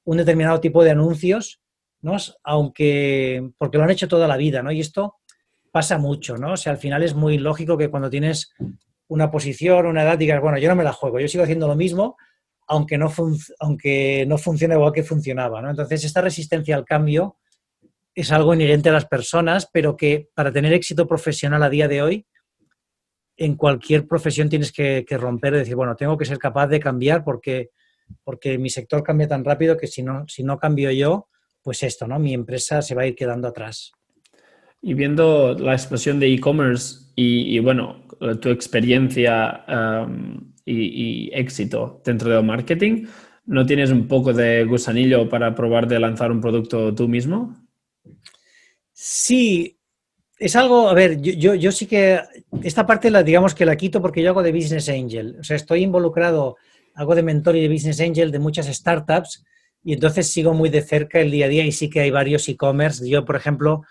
un 0.04 0.16
determinado 0.16 0.60
tipo 0.60 0.82
de 0.84 0.90
anuncios, 0.90 1.60
¿no? 2.00 2.16
Aunque, 2.44 3.50
porque 3.58 3.78
lo 3.78 3.84
han 3.84 3.90
hecho 3.90 4.08
toda 4.08 4.28
la 4.28 4.36
vida, 4.36 4.62
¿no? 4.62 4.72
Y 4.72 4.80
esto 4.80 5.16
pasa 5.70 5.98
mucho, 5.98 6.36
¿no? 6.36 6.52
O 6.52 6.56
sea, 6.56 6.72
al 6.72 6.78
final 6.78 7.02
es 7.02 7.14
muy 7.14 7.38
lógico 7.38 7.76
que 7.76 7.90
cuando 7.90 8.10
tienes 8.10 8.52
una 9.08 9.30
posición, 9.30 9.86
una 9.86 10.02
edad, 10.02 10.18
digas, 10.18 10.40
bueno, 10.40 10.58
yo 10.58 10.68
no 10.68 10.76
me 10.76 10.84
la 10.84 10.92
juego, 10.92 11.20
yo 11.20 11.28
sigo 11.28 11.44
haciendo 11.44 11.66
lo 11.66 11.74
mismo, 11.74 12.16
aunque 12.66 12.98
no, 12.98 13.12
aunque 13.60 14.24
no 14.26 14.38
funcione 14.38 14.74
igual 14.74 14.92
que 14.92 15.02
funcionaba, 15.02 15.62
¿no? 15.62 15.70
Entonces, 15.70 16.04
esta 16.04 16.20
resistencia 16.20 16.76
al 16.76 16.84
cambio 16.84 17.36
es 18.18 18.32
algo 18.32 18.52
inherente 18.52 18.88
a 18.88 18.92
las 18.92 19.06
personas, 19.06 19.70
pero 19.72 19.96
que 19.96 20.28
para 20.34 20.50
tener 20.50 20.72
éxito 20.72 21.06
profesional 21.06 21.62
a 21.62 21.70
día 21.70 21.86
de 21.86 22.02
hoy, 22.02 22.26
en 23.36 23.54
cualquier 23.54 24.08
profesión 24.08 24.48
tienes 24.48 24.72
que, 24.72 25.04
romper 25.10 25.54
y 25.54 25.58
decir, 25.58 25.76
bueno, 25.76 25.94
tengo 25.94 26.18
que 26.18 26.24
ser 26.24 26.38
capaz 26.38 26.66
de 26.66 26.80
cambiar 26.80 27.22
porque, 27.22 27.70
porque 28.24 28.58
mi 28.58 28.70
sector 28.70 29.04
cambia 29.04 29.28
tan 29.28 29.44
rápido 29.44 29.76
que 29.76 29.86
si 29.86 30.02
no, 30.02 30.24
si 30.26 30.42
no 30.42 30.58
cambio 30.58 30.90
yo, 30.90 31.28
pues 31.62 31.84
esto, 31.84 32.08
¿no? 32.08 32.18
Mi 32.18 32.34
empresa 32.34 32.82
se 32.82 32.96
va 32.96 33.02
a 33.02 33.06
ir 33.06 33.14
quedando 33.14 33.46
atrás. 33.46 33.92
Y 34.82 34.94
viendo 34.94 35.54
la 35.54 35.74
explosión 35.74 36.18
de 36.18 36.26
e-commerce 36.26 37.12
y, 37.14 37.56
bueno, 37.60 38.04
tu 38.40 38.48
experiencia 38.48 39.64
um, 39.68 40.54
y, 40.64 41.28
y, 41.28 41.30
éxito 41.32 42.02
dentro 42.04 42.30
del 42.30 42.44
marketing, 42.44 43.06
¿no 43.46 43.64
tienes 43.64 43.92
un 43.92 44.08
poco 44.08 44.32
de 44.32 44.64
gusanillo 44.64 45.28
para 45.28 45.54
probar 45.54 45.86
de 45.86 46.00
lanzar 46.00 46.32
un 46.32 46.40
producto 46.40 46.92
tú 46.92 47.06
mismo? 47.06 47.67
Sí, 49.00 49.78
es 50.40 50.56
algo, 50.56 50.88
a 50.88 50.92
ver, 50.92 51.20
yo, 51.20 51.54
yo, 51.54 51.70
sí 51.70 51.86
que 51.86 52.20
esta 52.64 52.84
parte 52.84 53.12
la 53.12 53.22
digamos 53.22 53.54
que 53.54 53.64
la 53.64 53.76
quito 53.76 54.02
porque 54.02 54.20
yo 54.20 54.30
hago 54.30 54.42
de 54.42 54.50
Business 54.50 54.88
Angel, 54.88 55.36
o 55.38 55.44
sea, 55.44 55.54
estoy 55.54 55.84
involucrado, 55.84 56.56
hago 56.96 57.14
de 57.14 57.22
mentor 57.22 57.54
y 57.54 57.60
de 57.60 57.68
Business 57.68 58.00
Angel 58.00 58.32
de 58.32 58.40
muchas 58.40 58.66
startups 58.66 59.44
y 59.84 59.92
entonces 59.92 60.32
sigo 60.32 60.52
muy 60.52 60.68
de 60.68 60.82
cerca 60.82 61.20
el 61.20 61.30
día 61.30 61.46
a 61.46 61.48
día 61.48 61.64
y 61.64 61.70
sí 61.70 61.88
que 61.88 62.00
hay 62.00 62.10
varios 62.10 62.48
e-commerce. 62.48 63.08
Yo, 63.08 63.24
por 63.24 63.36
ejemplo, 63.36 63.82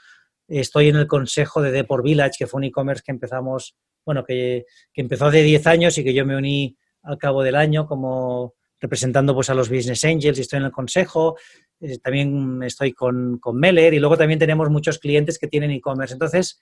estoy 0.49 0.89
en 0.89 0.97
el 0.97 1.07
consejo 1.07 1.61
de 1.61 1.71
Deport 1.71 2.03
Village, 2.03 2.39
que 2.39 2.47
fue 2.47 2.57
un 2.57 2.65
e-commerce 2.65 3.01
que 3.05 3.13
empezamos, 3.13 3.77
bueno, 4.05 4.25
que, 4.25 4.65
que, 4.91 5.01
empezó 5.01 5.27
hace 5.27 5.41
10 5.41 5.67
años 5.67 5.97
y 5.97 6.03
que 6.03 6.13
yo 6.13 6.25
me 6.25 6.35
uní 6.35 6.77
al 7.03 7.17
cabo 7.17 7.43
del 7.43 7.55
año 7.55 7.87
como 7.87 8.55
representando 8.79 9.33
pues 9.33 9.49
a 9.49 9.53
los 9.53 9.69
Business 9.69 10.03
Angels 10.05 10.37
y 10.37 10.41
estoy 10.41 10.57
en 10.57 10.65
el 10.65 10.71
consejo. 10.71 11.37
Eh, 11.79 11.97
también 11.99 12.61
estoy 12.63 12.93
con, 12.93 13.37
con 13.39 13.57
Meller 13.57 13.93
y 13.93 13.99
luego 13.99 14.17
también 14.17 14.39
tenemos 14.39 14.69
muchos 14.69 14.99
clientes 14.99 15.37
que 15.37 15.47
tienen 15.47 15.71
e-commerce. 15.71 16.13
Entonces, 16.13 16.61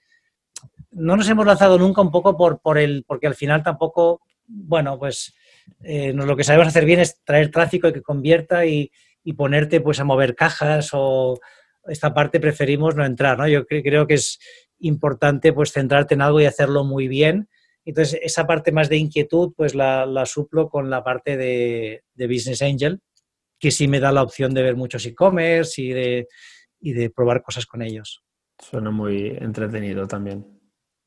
no 0.90 1.16
nos 1.16 1.28
hemos 1.28 1.46
lanzado 1.46 1.78
nunca 1.78 2.00
un 2.00 2.10
poco 2.10 2.36
por, 2.36 2.60
por 2.60 2.78
el, 2.78 3.04
porque 3.06 3.26
al 3.26 3.34
final 3.34 3.62
tampoco, 3.62 4.22
bueno, 4.46 4.98
pues 4.98 5.34
eh, 5.82 6.12
lo 6.12 6.36
que 6.36 6.44
sabemos 6.44 6.68
hacer 6.68 6.84
bien 6.84 7.00
es 7.00 7.22
traer 7.24 7.50
tráfico 7.50 7.88
y 7.88 7.92
que 7.92 8.02
convierta 8.02 8.64
y, 8.66 8.90
y, 9.24 9.32
ponerte 9.34 9.80
pues 9.80 10.00
a 10.00 10.04
mover 10.04 10.34
cajas 10.34 10.90
o 10.92 11.38
esta 11.86 12.14
parte 12.14 12.40
preferimos 12.40 12.94
no 12.94 13.04
entrar, 13.04 13.38
¿no? 13.38 13.48
Yo 13.48 13.66
creo 13.66 14.06
que 14.06 14.14
es 14.14 14.38
importante 14.78 15.52
pues 15.52 15.72
centrarte 15.72 16.14
en 16.14 16.22
algo 16.22 16.40
y 16.40 16.46
hacerlo 16.46 16.84
muy 16.84 17.08
bien. 17.08 17.48
Entonces, 17.86 18.20
esa 18.22 18.46
parte 18.46 18.72
más 18.72 18.88
de 18.90 18.98
inquietud 18.98 19.54
pues 19.56 19.74
la, 19.74 20.04
la 20.04 20.26
suplo 20.26 20.68
con 20.68 20.90
la 20.90 21.02
parte 21.02 21.36
de, 21.36 22.02
de 22.14 22.26
Business 22.26 22.60
Angel 22.60 23.00
que 23.58 23.70
sí 23.70 23.88
me 23.88 24.00
da 24.00 24.12
la 24.12 24.22
opción 24.22 24.52
de 24.52 24.62
ver 24.62 24.76
muchos 24.76 25.06
e-commerce 25.06 25.80
y 25.80 25.88
de, 25.88 26.28
y 26.80 26.92
de 26.92 27.10
probar 27.10 27.42
cosas 27.42 27.66
con 27.66 27.82
ellos. 27.82 28.22
Suena 28.58 28.90
muy 28.90 29.28
entretenido 29.40 30.06
también. 30.06 30.46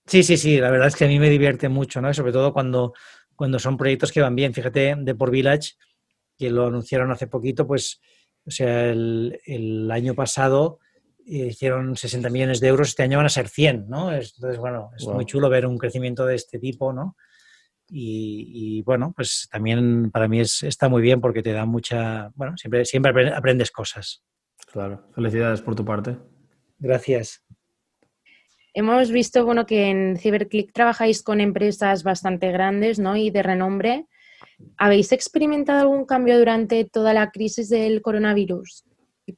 Sí, 0.05 0.23
sí, 0.23 0.37
sí, 0.37 0.57
la 0.57 0.71
verdad 0.71 0.87
es 0.87 0.95
que 0.95 1.05
a 1.05 1.07
mí 1.07 1.19
me 1.19 1.29
divierte 1.29 1.69
mucho, 1.69 2.01
¿no? 2.01 2.11
Sobre 2.13 2.31
todo 2.31 2.51
cuando, 2.51 2.93
cuando 3.35 3.59
son 3.59 3.77
proyectos 3.77 4.11
que 4.11 4.21
van 4.21 4.35
bien. 4.35 4.53
Fíjate, 4.53 4.95
de 4.97 5.15
por 5.15 5.29
Village, 5.29 5.73
que 6.37 6.49
lo 6.49 6.67
anunciaron 6.67 7.11
hace 7.11 7.27
poquito, 7.27 7.67
pues, 7.67 8.01
o 8.45 8.51
sea, 8.51 8.89
el, 8.89 9.39
el 9.45 9.91
año 9.91 10.15
pasado 10.15 10.79
hicieron 11.29 11.95
60 11.95 12.29
millones 12.29 12.59
de 12.59 12.67
euros, 12.67 12.89
este 12.89 13.03
año 13.03 13.17
van 13.17 13.27
a 13.27 13.29
ser 13.29 13.47
100, 13.47 13.87
¿no? 13.87 14.11
Entonces, 14.11 14.57
bueno, 14.57 14.91
es 14.97 15.05
muy 15.07 15.25
chulo 15.25 15.49
ver 15.49 15.65
un 15.65 15.77
crecimiento 15.77 16.25
de 16.25 16.35
este 16.35 16.59
tipo, 16.59 16.91
¿no? 16.91 17.15
Y, 17.91 18.83
bueno, 18.83 19.13
pues 19.15 19.47
también 19.51 20.11
para 20.11 20.27
mí 20.27 20.39
es, 20.39 20.61
está 20.63 20.89
muy 20.89 21.01
bien 21.01 21.21
porque 21.21 21.41
te 21.41 21.53
da 21.53 21.65
mucha, 21.65 22.31
bueno, 22.35 22.55
siempre, 22.55 22.85
siempre 22.85 23.29
aprendes 23.33 23.71
cosas. 23.71 24.23
Claro, 24.71 25.07
felicidades 25.13 25.61
por 25.61 25.75
tu 25.75 25.83
parte. 25.83 26.17
Gracias. 26.77 27.43
Hemos 28.73 29.11
visto, 29.11 29.43
bueno, 29.43 29.65
que 29.65 29.89
en 29.89 30.17
CyberClick 30.17 30.71
trabajáis 30.71 31.23
con 31.23 31.41
empresas 31.41 32.03
bastante 32.03 32.51
grandes, 32.51 32.99
¿no? 32.99 33.15
Y 33.15 33.31
de 33.31 33.41
renombre. 33.41 34.05
¿Habéis 34.77 35.11
experimentado 35.11 35.81
algún 35.81 36.05
cambio 36.05 36.37
durante 36.37 36.85
toda 36.85 37.13
la 37.13 37.31
crisis 37.31 37.69
del 37.69 38.01
coronavirus? 38.01 38.85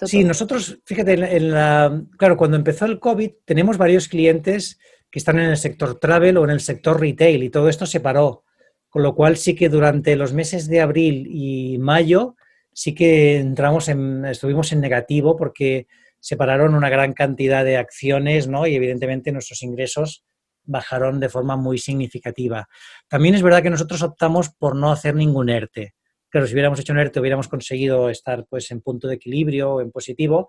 Sí, 0.05 0.23
nosotros, 0.23 0.79
fíjate, 0.85 1.13
en 1.13 1.51
la, 1.51 2.03
claro, 2.17 2.37
cuando 2.37 2.57
empezó 2.57 2.85
el 2.85 2.99
COVID, 2.99 3.31
tenemos 3.45 3.77
varios 3.77 4.07
clientes 4.07 4.79
que 5.09 5.19
están 5.19 5.39
en 5.39 5.49
el 5.49 5.57
sector 5.57 5.99
travel 5.99 6.37
o 6.37 6.43
en 6.45 6.51
el 6.51 6.61
sector 6.61 6.99
retail 6.99 7.43
y 7.43 7.49
todo 7.49 7.69
esto 7.69 7.85
se 7.85 7.99
paró. 7.99 8.43
Con 8.89 9.03
lo 9.03 9.15
cual 9.15 9.37
sí 9.37 9.55
que 9.55 9.69
durante 9.69 10.15
los 10.15 10.33
meses 10.33 10.67
de 10.67 10.81
abril 10.81 11.27
y 11.29 11.77
mayo 11.77 12.35
sí 12.73 12.93
que 12.95 13.37
entramos 13.37 13.87
en, 13.89 14.25
estuvimos 14.25 14.71
en 14.71 14.81
negativo 14.81 15.37
porque 15.37 15.87
se 16.19 16.37
pararon 16.37 16.75
una 16.75 16.89
gran 16.89 17.13
cantidad 17.13 17.65
de 17.65 17.77
acciones 17.77 18.47
¿no? 18.47 18.67
y 18.67 18.75
evidentemente 18.75 19.31
nuestros 19.31 19.63
ingresos 19.63 20.23
bajaron 20.63 21.19
de 21.19 21.29
forma 21.29 21.57
muy 21.57 21.77
significativa. 21.77 22.67
También 23.07 23.35
es 23.35 23.41
verdad 23.41 23.63
que 23.63 23.69
nosotros 23.69 24.01
optamos 24.03 24.49
por 24.49 24.75
no 24.75 24.91
hacer 24.91 25.15
ningún 25.15 25.49
ERTE. 25.49 25.95
Claro, 26.31 26.47
si 26.47 26.53
hubiéramos 26.53 26.79
hecho 26.79 26.93
un 26.93 26.99
ERTE 26.99 27.19
hubiéramos 27.19 27.47
conseguido 27.47 28.09
estar 28.09 28.45
pues, 28.49 28.71
en 28.71 28.81
punto 28.81 29.07
de 29.07 29.15
equilibrio 29.15 29.81
en 29.81 29.91
positivo, 29.91 30.47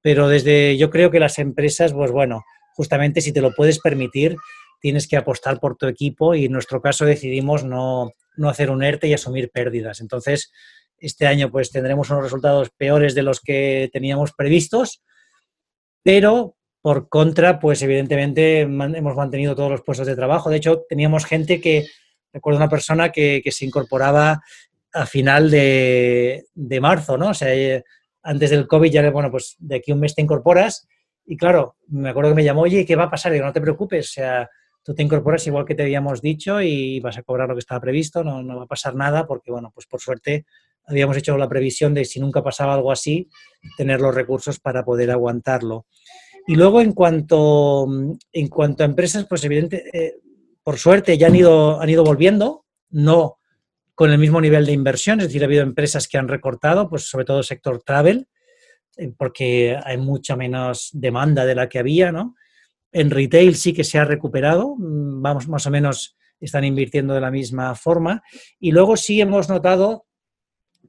pero 0.00 0.28
desde 0.28 0.76
yo 0.76 0.90
creo 0.90 1.10
que 1.10 1.18
las 1.18 1.38
empresas, 1.38 1.92
pues 1.92 2.10
bueno, 2.10 2.44
justamente 2.74 3.20
si 3.20 3.32
te 3.32 3.40
lo 3.40 3.54
puedes 3.54 3.80
permitir, 3.80 4.36
tienes 4.80 5.08
que 5.08 5.16
apostar 5.16 5.60
por 5.60 5.76
tu 5.76 5.86
equipo 5.86 6.34
y 6.34 6.44
en 6.44 6.52
nuestro 6.52 6.82
caso 6.82 7.06
decidimos 7.06 7.64
no, 7.64 8.12
no 8.36 8.48
hacer 8.50 8.70
un 8.70 8.82
ERTE 8.82 9.08
y 9.08 9.14
asumir 9.14 9.50
pérdidas. 9.50 10.00
Entonces, 10.00 10.52
este 10.98 11.26
año 11.26 11.50
pues 11.50 11.70
tendremos 11.70 12.10
unos 12.10 12.22
resultados 12.22 12.70
peores 12.70 13.14
de 13.14 13.22
los 13.22 13.40
que 13.40 13.88
teníamos 13.92 14.32
previstos, 14.32 15.02
pero 16.02 16.56
por 16.82 17.08
contra, 17.08 17.60
pues 17.60 17.80
evidentemente 17.80 18.60
hemos 18.60 19.16
mantenido 19.16 19.56
todos 19.56 19.70
los 19.70 19.80
puestos 19.80 20.06
de 20.06 20.16
trabajo. 20.16 20.50
De 20.50 20.58
hecho, 20.58 20.82
teníamos 20.86 21.24
gente 21.24 21.58
que, 21.58 21.86
recuerdo 22.30 22.58
una 22.58 22.68
persona 22.68 23.10
que, 23.10 23.42
se 23.50 23.64
incorporaba 23.64 24.42
a 24.94 25.06
final 25.06 25.50
de, 25.50 26.46
marzo, 26.80 27.18
¿no? 27.18 27.30
O 27.30 27.34
sea, 27.34 27.52
eh, 27.54 27.84
antes 28.22 28.50
del 28.50 28.66
COVID 28.66 28.90
ya, 28.90 29.10
bueno, 29.10 29.30
pues 29.30 29.56
de 29.58 29.76
aquí 29.76 29.92
un 29.92 30.00
mes 30.00 30.14
te 30.14 30.22
incorporas 30.22 30.86
y 31.26 31.36
claro, 31.36 31.76
me 31.88 32.10
acuerdo 32.10 32.30
que 32.30 32.36
me 32.36 32.44
llamó, 32.44 32.62
oye, 32.62 32.86
¿qué 32.86 32.96
va 32.96 33.04
a 33.04 33.10
pasar? 33.10 33.32
Y 33.32 33.34
digo, 33.34 33.46
no 33.46 33.52
te 33.52 33.60
preocupes, 33.60 34.10
o 34.10 34.12
sea, 34.12 34.48
tú 34.82 34.94
te 34.94 35.02
incorporas 35.02 35.46
igual 35.46 35.64
que 35.64 35.74
te 35.74 35.82
habíamos 35.82 36.22
dicho 36.22 36.60
y 36.60 37.00
vas 37.00 37.18
a 37.18 37.22
cobrar 37.22 37.48
lo 37.48 37.54
que 37.54 37.60
estaba 37.60 37.80
previsto, 37.80 38.22
no, 38.22 38.42
no 38.42 38.56
va 38.56 38.64
a 38.64 38.66
pasar 38.66 38.94
nada 38.94 39.26
porque, 39.26 39.50
bueno, 39.50 39.70
pues 39.74 39.86
por 39.86 40.00
suerte 40.00 40.46
habíamos 40.86 41.16
hecho 41.16 41.36
la 41.36 41.48
previsión 41.48 41.92
de 41.94 42.04
si 42.04 42.20
nunca 42.20 42.42
pasaba 42.42 42.74
algo 42.74 42.92
así, 42.92 43.28
tener 43.76 44.00
los 44.00 44.14
recursos 44.14 44.60
para 44.60 44.84
poder 44.84 45.10
aguantarlo. 45.10 45.86
Y 46.46 46.56
luego 46.56 46.82
en 46.82 46.92
cuanto, 46.92 47.86
en 48.32 48.48
cuanto 48.48 48.82
a 48.82 48.86
empresas, 48.86 49.26
pues 49.26 49.42
evidente, 49.44 49.84
eh, 49.92 50.16
por 50.62 50.78
suerte 50.78 51.16
ya 51.16 51.28
han 51.28 51.36
ido, 51.36 51.80
han 51.80 51.88
ido 51.88 52.04
volviendo, 52.04 52.66
no 52.90 53.38
con 53.94 54.10
el 54.10 54.18
mismo 54.18 54.40
nivel 54.40 54.66
de 54.66 54.72
inversión, 54.72 55.20
es 55.20 55.28
decir, 55.28 55.42
ha 55.42 55.46
habido 55.46 55.62
empresas 55.62 56.08
que 56.08 56.18
han 56.18 56.28
recortado, 56.28 56.88
pues 56.88 57.04
sobre 57.08 57.24
todo 57.24 57.42
sector 57.42 57.82
travel, 57.82 58.28
eh, 58.96 59.12
porque 59.16 59.78
hay 59.82 59.96
mucha 59.98 60.36
menos 60.36 60.90
demanda 60.92 61.44
de 61.44 61.54
la 61.54 61.68
que 61.68 61.78
había, 61.78 62.12
¿no? 62.12 62.34
En 62.92 63.10
retail 63.10 63.56
sí 63.56 63.72
que 63.72 63.84
se 63.84 63.98
ha 63.98 64.04
recuperado, 64.04 64.76
mm, 64.76 65.22
vamos, 65.22 65.48
más 65.48 65.66
o 65.66 65.70
menos 65.70 66.16
están 66.40 66.64
invirtiendo 66.64 67.14
de 67.14 67.20
la 67.20 67.30
misma 67.30 67.74
forma. 67.74 68.22
Y 68.58 68.72
luego 68.72 68.96
sí 68.96 69.20
hemos 69.20 69.48
notado 69.48 70.06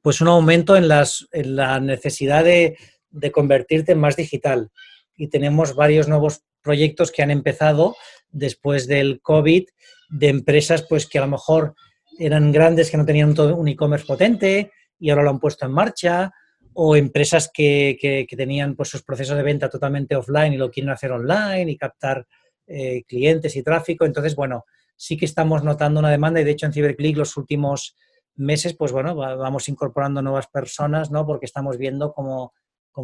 pues 0.01 0.21
un 0.21 0.27
aumento 0.27 0.75
en, 0.75 0.87
las, 0.87 1.27
en 1.31 1.55
la 1.55 1.79
necesidad 1.79 2.43
de, 2.43 2.77
de, 3.09 3.31
convertirte 3.31 3.93
en 3.93 3.99
más 3.99 4.15
digital. 4.15 4.69
Y 5.15 5.29
tenemos 5.29 5.73
varios 5.73 6.07
nuevos 6.07 6.43
proyectos 6.61 7.11
que 7.11 7.23
han 7.23 7.31
empezado 7.31 7.95
después 8.29 8.85
del 8.85 9.21
COVID 9.21 9.65
de 10.09 10.27
empresas 10.27 10.85
pues 10.87 11.07
que 11.07 11.17
a 11.17 11.21
lo 11.21 11.27
mejor 11.27 11.75
eran 12.17 12.51
grandes 12.51 12.89
que 12.89 12.97
no 12.97 13.05
tenían 13.05 13.33
un 13.39 13.67
e-commerce 13.67 14.05
potente 14.05 14.71
y 14.99 15.09
ahora 15.09 15.23
lo 15.23 15.29
han 15.31 15.39
puesto 15.39 15.65
en 15.65 15.71
marcha 15.71 16.31
o 16.73 16.95
empresas 16.95 17.49
que, 17.53 17.97
que, 17.99 18.35
tenían 18.35 18.75
pues, 18.75 18.89
sus 18.89 19.03
procesos 19.03 19.37
de 19.37 19.43
venta 19.43 19.69
totalmente 19.69 20.15
offline 20.15 20.53
y 20.53 20.57
lo 20.57 20.69
quieren 20.69 20.89
hacer 20.89 21.11
online 21.11 21.71
y 21.71 21.77
captar 21.77 22.27
eh, 22.67 23.03
clientes 23.07 23.55
y 23.55 23.63
tráfico. 23.63 24.05
Entonces, 24.05 24.35
bueno, 24.35 24.65
sí 24.95 25.15
que 25.17 25.25
estamos 25.25 25.63
notando 25.63 25.99
una 25.99 26.11
demanda 26.11 26.41
y 26.41 26.43
de 26.43 26.51
hecho 26.51 26.65
en 26.65 26.73
CiberClick 26.73 27.17
los 27.17 27.37
últimos 27.37 27.95
meses, 28.35 28.75
pues 28.75 28.91
bueno, 28.91 29.15
vamos 29.15 29.69
incorporando 29.69 30.21
nuevas 30.21 30.47
personas, 30.47 31.11
¿no? 31.11 31.25
Porque 31.25 31.45
estamos 31.45 31.77
viendo 31.77 32.11
cómo, 32.11 32.53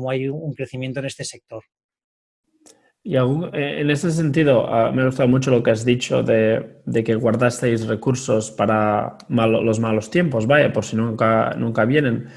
hay 0.10 0.28
un 0.28 0.54
crecimiento 0.54 1.00
en 1.00 1.06
este 1.06 1.24
sector. 1.24 1.63
Y 3.04 3.16
eh, 3.16 3.82
en 3.82 3.90
ese 3.90 4.12
sentido, 4.12 4.68
ah, 4.72 4.92
me 4.92 5.02
ha 5.02 5.06
gustado 5.06 5.28
mucho 5.28 5.50
lo 5.50 5.64
que 5.64 5.72
has 5.72 5.84
dicho 5.84 6.22
de, 6.22 6.82
que 7.04 7.16
guardasteis 7.16 7.88
recursos 7.88 8.52
para 8.52 9.18
los 9.30 9.80
malos 9.80 10.12
tiempos, 10.12 10.46
vaya, 10.46 10.72
por 10.72 10.86
si 10.86 10.96
nunca, 10.96 11.56
nunca 11.58 11.86
vienen. 11.86 12.28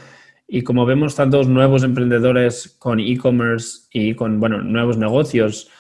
Y 0.48 0.62
como 0.62 0.87
vemos 0.87 1.16
tantos 1.16 1.48
nuevos 1.48 1.85
emprendedores 1.85 2.77
con 2.79 2.98
e-commerce 2.98 3.88
y 3.92 4.14
con, 4.14 4.40
bueno, 4.40 4.62
nuevos 4.62 4.96
negocios, 4.96 5.70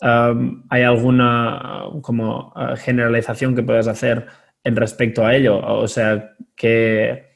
¿hay 0.00 0.82
alguna 0.82 1.84
como 2.02 2.52
ah, 2.56 2.74
generalización 2.76 3.54
que 3.54 3.62
puedas 3.62 3.86
hacer 3.86 4.26
en 4.64 4.76
respecto 4.76 5.26
a 5.26 5.34
ello? 5.34 5.58
O 5.60 5.88
sea, 5.88 6.34
que, 6.56 7.31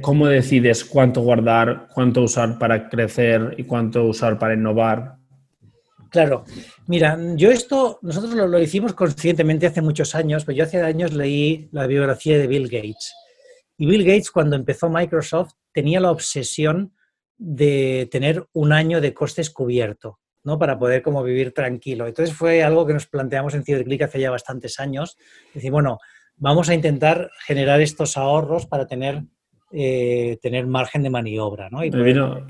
¿cómo 0.00 0.26
decides 0.26 0.84
cuánto 0.84 1.20
guardar, 1.22 1.88
cuánto 1.94 2.22
usar 2.22 2.58
para 2.58 2.88
crecer 2.88 3.54
y 3.58 3.64
cuánto 3.64 4.04
usar 4.04 4.38
para 4.38 4.54
innovar? 4.54 5.16
Claro, 6.10 6.44
mira, 6.86 7.18
yo 7.36 7.50
esto, 7.50 7.98
nosotros 8.02 8.34
lo, 8.34 8.46
lo 8.46 8.58
hicimos 8.58 8.92
conscientemente 8.92 9.66
hace 9.66 9.80
muchos 9.80 10.14
años, 10.14 10.44
pero 10.44 10.58
yo 10.58 10.64
hace 10.64 10.80
años 10.80 11.14
leí 11.14 11.68
la 11.72 11.86
biografía 11.86 12.38
de 12.38 12.46
Bill 12.46 12.68
Gates. 12.68 13.14
Y 13.78 13.86
Bill 13.86 14.04
Gates, 14.04 14.30
cuando 14.30 14.56
empezó 14.56 14.90
Microsoft, 14.90 15.54
tenía 15.72 16.00
la 16.00 16.10
obsesión 16.10 16.92
de 17.38 18.08
tener 18.10 18.46
un 18.52 18.72
año 18.72 19.00
de 19.00 19.14
costes 19.14 19.50
cubierto. 19.50 20.18
¿no? 20.44 20.58
Para 20.58 20.78
poder 20.78 21.02
como 21.02 21.22
vivir 21.22 21.52
tranquilo. 21.52 22.06
Entonces 22.06 22.34
fue 22.34 22.62
algo 22.62 22.86
que 22.86 22.94
nos 22.94 23.06
planteamos 23.06 23.54
en 23.54 23.64
CiberClick 23.64 24.02
hace 24.02 24.20
ya 24.20 24.30
bastantes 24.30 24.80
años. 24.80 25.16
Decir, 25.54 25.70
bueno, 25.70 25.98
vamos 26.42 26.68
a 26.68 26.74
intentar 26.74 27.30
generar 27.46 27.80
estos 27.80 28.16
ahorros 28.16 28.66
para 28.66 28.88
tener, 28.88 29.22
eh, 29.70 30.38
tener 30.42 30.66
margen 30.66 31.04
de 31.04 31.10
maniobra, 31.10 31.70
¿no? 31.70 31.84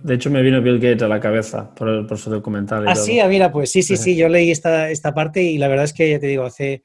de 0.03 0.15
hecho, 0.15 0.31
me 0.31 0.41
vino 0.41 0.63
Bill 0.63 0.81
Gates 0.81 1.03
a 1.03 1.09
la 1.09 1.21
cabeza 1.21 1.75
por, 1.75 2.07
por 2.07 2.17
su 2.17 2.31
documental. 2.31 2.89
ah, 2.89 2.97
sí, 2.97 3.21
ah, 3.21 3.29
mira, 3.29 3.53
pues 3.53 3.71
sí, 3.71 3.83
sí, 3.83 3.99
sí, 3.99 4.17
yo 4.17 4.31
leí 4.31 4.51
esta, 4.51 4.91
esta 4.91 5.13
parte 5.13 5.43
y 5.43 5.59
la 5.59 5.69
verdad 5.69 5.85
es 5.85 5.93
que, 5.93 6.09
ya 6.09 6.19
te 6.19 6.27
digo, 6.27 6.45
hace, 6.45 6.83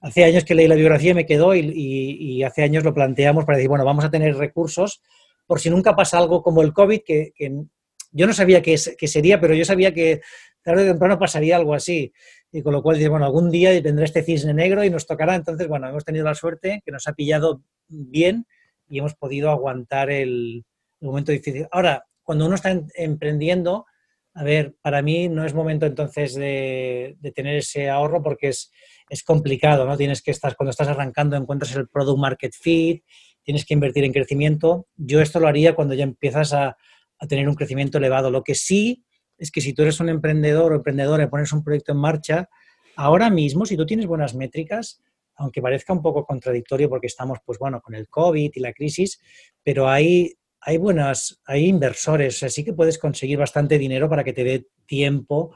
hace 0.00 0.24
años 0.24 0.44
que 0.44 0.54
leí 0.54 0.68
la 0.68 0.74
biografía 0.74 1.12
y 1.12 1.14
me 1.14 1.24
quedó 1.24 1.54
y, 1.54 1.60
y, 1.60 2.42
hace 2.42 2.62
años 2.62 2.84
lo 2.84 2.92
planteamos 2.92 3.46
para 3.46 3.56
decir, 3.56 3.70
bueno, 3.70 3.86
vamos 3.86 4.04
a 4.04 4.10
tener 4.10 4.36
recursos 4.36 5.00
por 5.46 5.60
si 5.60 5.70
nunca 5.70 5.96
pasa 5.96 6.18
algo 6.18 6.42
como 6.42 6.60
el 6.60 6.74
COVID, 6.74 7.00
que, 7.04 7.32
que 7.34 7.64
yo 8.12 8.26
no 8.26 8.34
sabía 8.34 8.60
qué, 8.60 8.76
sería, 8.76 9.40
pero 9.40 9.54
yo 9.54 9.64
sabía 9.64 9.94
que 9.94 10.20
tarde 10.62 10.82
o 10.82 10.92
temprano 10.92 11.18
pasaría 11.18 11.56
algo 11.56 11.74
así. 11.74 12.12
Y 12.52 12.62
con 12.62 12.72
lo 12.72 12.82
cual, 12.82 13.08
bueno, 13.08 13.26
algún 13.26 13.50
día 13.50 13.70
vendrá 13.80 14.04
este 14.04 14.22
cisne 14.22 14.54
negro 14.54 14.84
y 14.84 14.90
nos 14.90 15.06
tocará. 15.06 15.34
Entonces, 15.34 15.68
bueno, 15.68 15.88
hemos 15.88 16.04
tenido 16.04 16.24
la 16.24 16.34
suerte 16.34 16.82
que 16.84 16.90
nos 16.90 17.06
ha 17.06 17.12
pillado 17.12 17.62
bien 17.88 18.46
y 18.88 18.98
hemos 18.98 19.14
podido 19.14 19.50
aguantar 19.50 20.10
el, 20.10 20.64
momento 21.00 21.32
difícil. 21.32 21.66
Ahora, 21.70 22.04
cuando 22.22 22.46
uno 22.46 22.56
está 22.56 22.78
emprendiendo, 22.94 23.86
a 24.34 24.44
ver, 24.44 24.74
para 24.82 25.00
mí 25.00 25.28
no 25.28 25.46
es 25.46 25.54
momento 25.54 25.86
entonces 25.86 26.34
de, 26.34 27.16
tener 27.34 27.56
ese 27.56 27.88
ahorro 27.88 28.22
porque 28.22 28.48
es, 28.48 28.70
es, 29.08 29.22
complicado, 29.22 29.86
¿no? 29.86 29.96
Tienes 29.96 30.20
que 30.20 30.30
estar, 30.30 30.56
cuando 30.56 30.70
estás 30.70 30.88
arrancando, 30.88 31.36
encuentras 31.36 31.74
el 31.74 31.88
product 31.88 32.18
market 32.18 32.52
fit, 32.52 33.02
tienes 33.42 33.64
que 33.64 33.74
invertir 33.74 34.04
en 34.04 34.12
crecimiento. 34.12 34.88
Yo 34.96 35.20
esto 35.20 35.40
lo 35.40 35.48
haría 35.48 35.74
cuando 35.74 35.94
ya 35.94 36.04
empiezas 36.04 36.52
a, 36.52 36.76
a 37.18 37.26
tener 37.26 37.48
un 37.48 37.54
crecimiento 37.54 37.98
elevado. 37.98 38.30
Lo 38.30 38.42
que 38.42 38.54
sí 38.54 39.04
es 39.40 39.50
que 39.50 39.62
si 39.62 39.72
tú 39.72 39.82
eres 39.82 39.98
un 40.00 40.10
emprendedor 40.10 40.72
o 40.72 40.76
emprendedora 40.76 41.24
y 41.24 41.28
pones 41.28 41.52
un 41.52 41.64
proyecto 41.64 41.92
en 41.92 41.98
marcha, 41.98 42.48
ahora 42.94 43.30
mismo, 43.30 43.64
si 43.64 43.76
tú 43.76 43.86
tienes 43.86 44.06
buenas 44.06 44.34
métricas, 44.34 45.02
aunque 45.34 45.62
parezca 45.62 45.94
un 45.94 46.02
poco 46.02 46.26
contradictorio 46.26 46.90
porque 46.90 47.06
estamos, 47.06 47.38
pues 47.44 47.58
bueno, 47.58 47.80
con 47.80 47.94
el 47.94 48.06
COVID 48.06 48.50
y 48.54 48.60
la 48.60 48.74
crisis, 48.74 49.18
pero 49.64 49.88
hay, 49.88 50.34
hay 50.60 50.76
buenas, 50.76 51.40
hay 51.46 51.66
inversores, 51.66 52.42
así 52.42 52.62
que 52.62 52.74
puedes 52.74 52.98
conseguir 52.98 53.38
bastante 53.38 53.78
dinero 53.78 54.10
para 54.10 54.24
que 54.24 54.34
te 54.34 54.44
dé 54.44 54.66
tiempo 54.84 55.54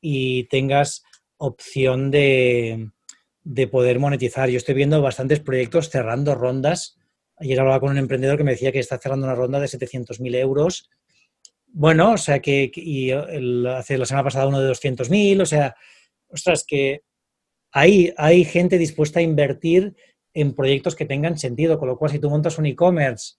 y 0.00 0.44
tengas 0.44 1.04
opción 1.36 2.10
de, 2.10 2.88
de 3.44 3.68
poder 3.68 3.98
monetizar. 3.98 4.48
Yo 4.48 4.56
estoy 4.56 4.74
viendo 4.74 5.02
bastantes 5.02 5.40
proyectos 5.40 5.90
cerrando 5.90 6.34
rondas. 6.34 6.96
Ayer 7.36 7.60
hablaba 7.60 7.80
con 7.80 7.90
un 7.90 7.98
emprendedor 7.98 8.38
que 8.38 8.44
me 8.44 8.52
decía 8.52 8.72
que 8.72 8.78
está 8.78 8.96
cerrando 8.96 9.26
una 9.26 9.34
ronda 9.34 9.60
de 9.60 9.66
700.000 9.66 10.34
euros 10.36 10.88
bueno, 11.68 12.12
o 12.12 12.18
sea 12.18 12.40
que, 12.40 12.70
y 12.74 13.10
hace 13.10 13.98
la 13.98 14.06
semana 14.06 14.24
pasada 14.24 14.48
uno 14.48 14.60
de 14.60 14.70
200.000, 14.70 15.42
o 15.42 15.46
sea, 15.46 15.76
ostras, 16.28 16.64
que 16.66 17.02
hay, 17.72 18.12
hay 18.16 18.44
gente 18.44 18.78
dispuesta 18.78 19.20
a 19.20 19.22
invertir 19.22 19.94
en 20.32 20.54
proyectos 20.54 20.94
que 20.94 21.04
tengan 21.04 21.38
sentido, 21.38 21.78
con 21.78 21.88
lo 21.88 21.98
cual 21.98 22.10
si 22.10 22.18
tú 22.18 22.30
montas 22.30 22.58
un 22.58 22.66
e-commerce, 22.66 23.36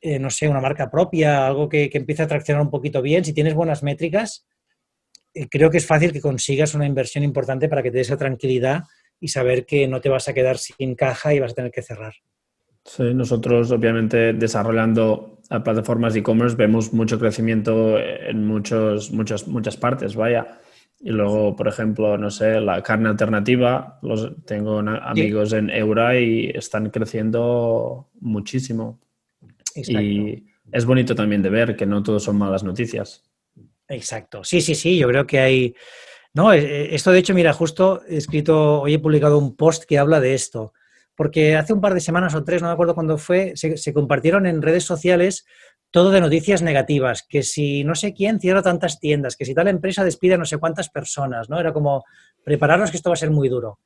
eh, 0.00 0.18
no 0.18 0.30
sé, 0.30 0.48
una 0.48 0.60
marca 0.60 0.90
propia, 0.90 1.46
algo 1.46 1.68
que, 1.68 1.88
que, 1.88 1.98
empiece 1.98 2.22
a 2.22 2.26
traccionar 2.26 2.62
un 2.62 2.70
poquito 2.70 3.02
bien, 3.02 3.24
si 3.24 3.32
tienes 3.32 3.54
buenas 3.54 3.82
métricas, 3.82 4.46
eh, 5.34 5.48
creo 5.50 5.70
que 5.70 5.78
es 5.78 5.86
fácil 5.86 6.12
que 6.12 6.20
consigas 6.20 6.74
una 6.74 6.86
inversión 6.86 7.22
importante 7.24 7.68
para 7.68 7.82
que 7.82 7.90
te 7.90 7.96
dé 7.96 8.02
esa 8.02 8.16
tranquilidad 8.16 8.84
y 9.20 9.28
saber 9.28 9.66
que 9.66 9.86
no 9.86 10.00
te 10.00 10.08
vas 10.08 10.28
a 10.28 10.34
quedar 10.34 10.58
sin 10.58 10.94
caja 10.94 11.34
y 11.34 11.40
vas 11.40 11.52
a 11.52 11.56
tener 11.56 11.70
que 11.70 11.82
cerrar. 11.82 12.14
Sí, 12.86 13.02
nosotros 13.14 13.72
obviamente 13.72 14.32
desarrollando 14.32 15.40
plataformas 15.64 16.14
de 16.14 16.20
e-commerce 16.20 16.56
vemos 16.56 16.92
mucho 16.92 17.18
crecimiento 17.18 17.98
en 17.98 18.46
muchos, 18.46 19.10
muchas, 19.10 19.48
muchas 19.48 19.76
partes, 19.76 20.14
vaya. 20.14 20.60
Y 21.00 21.10
luego, 21.10 21.54
por 21.56 21.68
ejemplo, 21.68 22.16
no 22.16 22.30
sé, 22.30 22.60
la 22.60 22.82
carne 22.82 23.08
alternativa, 23.08 23.98
los, 24.02 24.32
tengo 24.44 24.78
amigos 24.78 25.52
en 25.52 25.68
Eura 25.70 26.18
y 26.18 26.50
están 26.54 26.90
creciendo 26.90 28.08
muchísimo. 28.20 29.00
Y 29.74 30.44
es 30.72 30.84
bonito 30.86 31.14
también 31.14 31.42
de 31.42 31.50
ver 31.50 31.76
que 31.76 31.86
no 31.86 32.02
todo 32.02 32.20
son 32.20 32.38
malas 32.38 32.62
noticias. 32.62 33.24
Exacto. 33.88 34.42
Sí, 34.42 34.60
sí, 34.60 34.74
sí, 34.74 34.96
yo 34.96 35.08
creo 35.08 35.26
que 35.26 35.40
hay, 35.40 35.74
No, 36.32 36.52
eh, 36.52 36.60
eh, 36.60 36.88
esto 36.92 37.10
de 37.10 37.18
hecho, 37.18 37.34
mira, 37.34 37.52
justo 37.52 38.02
he 38.08 38.16
escrito, 38.16 38.82
hoy 38.82 38.94
he 38.94 38.98
publicado 38.98 39.38
un 39.38 39.56
post 39.56 39.84
que 39.84 39.98
habla 39.98 40.20
de 40.20 40.34
esto, 40.34 40.72
porque 41.16 41.56
hace 41.56 41.72
un 41.72 41.80
par 41.80 41.94
de 41.94 42.00
semanas 42.00 42.34
o 42.34 42.44
tres, 42.44 42.62
no 42.62 42.68
me 42.68 42.74
acuerdo 42.74 42.94
cuándo 42.94 43.18
fue, 43.18 43.54
se, 43.56 43.92
compartieron 43.92 44.46
en 44.46 44.62
redes 44.62 44.84
sociales 44.84 45.46
todo 45.90 46.10
de 46.10 46.20
noticias 46.20 46.62
negativas, 46.62 47.24
que 47.26 47.42
si 47.42 47.82
no 47.84 47.94
sé 47.94 48.12
quién 48.12 48.38
cierra 48.38 48.62
tantas 48.62 49.00
tiendas, 49.00 49.36
que 49.36 49.46
si 49.46 49.54
tal 49.54 49.68
empresa 49.68 50.04
despide 50.04 50.34
a 50.34 50.38
no 50.38 50.44
sé 50.44 50.58
cuántas 50.58 50.90
personas, 50.90 51.48
¿no? 51.48 51.58
Era 51.58 51.72
como 51.72 52.04
prepararnos 52.44 52.90
que 52.90 52.98
esto 52.98 53.08
va 53.08 53.14
a 53.14 53.16
ser 53.18 53.30
muy 53.30 53.48
duro. 53.48 53.78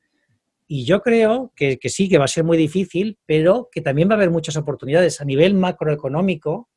Y 0.67 0.83
yo 0.83 1.01
creo 1.01 1.53
que, 1.55 1.77
que, 1.77 1.89
sí, 1.89 2.09
que 2.09 2.17
va 2.17 2.25
a 2.25 2.29
ser 2.29 2.43
muy 2.43 2.57
difícil, 2.57 3.17
pero 3.25 3.69
que 3.71 3.81
también 3.81 4.09
va 4.09 4.13
a 4.13 4.15
haber 4.15 4.29
muchas 4.29 4.57
oportunidades. 4.57 5.21
A 5.21 5.25
nivel 5.25 5.53
macroeconómico, 5.53 6.69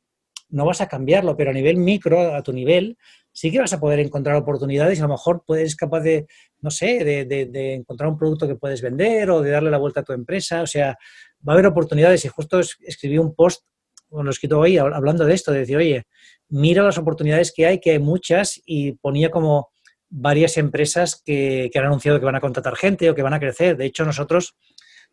no 0.49 0.65
vas 0.65 0.81
a 0.81 0.87
cambiarlo, 0.87 1.35
pero 1.35 1.51
a 1.51 1.53
nivel 1.53 1.77
micro, 1.77 2.35
a 2.35 2.41
tu 2.43 2.53
nivel, 2.53 2.97
sí 3.35 3.51
que 3.51 3.59
vas 3.59 3.73
a 3.73 3.81
poder 3.81 3.99
encontrar 3.99 4.37
oportunidades 4.37 4.97
y 4.97 5.01
a 5.01 5.07
lo 5.07 5.13
mejor 5.13 5.43
puedes 5.45 5.75
capaz 5.75 5.99
de, 5.99 6.25
no 6.61 6.71
sé, 6.71 7.03
de, 7.03 7.73
encontrar 7.73 8.09
un 8.09 8.17
producto 8.17 8.47
que 8.47 8.55
puedes 8.55 8.81
vender 8.81 9.29
o 9.29 9.41
de 9.41 9.51
darle 9.51 9.69
la 9.69 9.77
vuelta 9.77 9.99
a 9.99 10.03
tu 10.03 10.13
empresa. 10.13 10.61
O 10.61 10.67
sea, 10.67 10.97
va 11.45 11.51
a 11.51 11.55
haber 11.55 11.67
oportunidades 11.67 12.23
y 12.23 12.29
justo 12.29 12.61
escribí 12.61 13.17
un 13.17 13.35
post, 13.35 13.65
bueno, 14.09 14.23
lo 14.23 14.31
escrito 14.31 14.57
hoy, 14.57 14.77
hablando 14.77 15.25
de 15.25 15.33
esto, 15.33 15.51
de 15.51 15.59
decir, 15.59 15.75
oye, 15.75 16.05
mira 16.47 16.81
las 16.81 16.97
oportunidades 16.97 17.51
que 17.53 17.65
hay, 17.65 17.81
que 17.81 17.91
hay 17.91 17.99
muchas 17.99 18.61
y 18.65 18.93
ponía 18.93 19.29
como 19.29 19.67
varias 20.09 20.55
empresas 20.55 21.21
que, 21.21 21.69
han 21.75 21.85
anunciado 21.85 22.19
que 22.19 22.25
van 22.25 22.35
a 22.35 22.41
contratar 22.41 22.77
gente 22.77 23.09
o 23.09 23.15
que 23.15 23.21
van 23.21 23.33
a 23.33 23.39
crecer. 23.41 23.75
De 23.75 23.85
hecho, 23.85 24.05
nosotros 24.05 24.55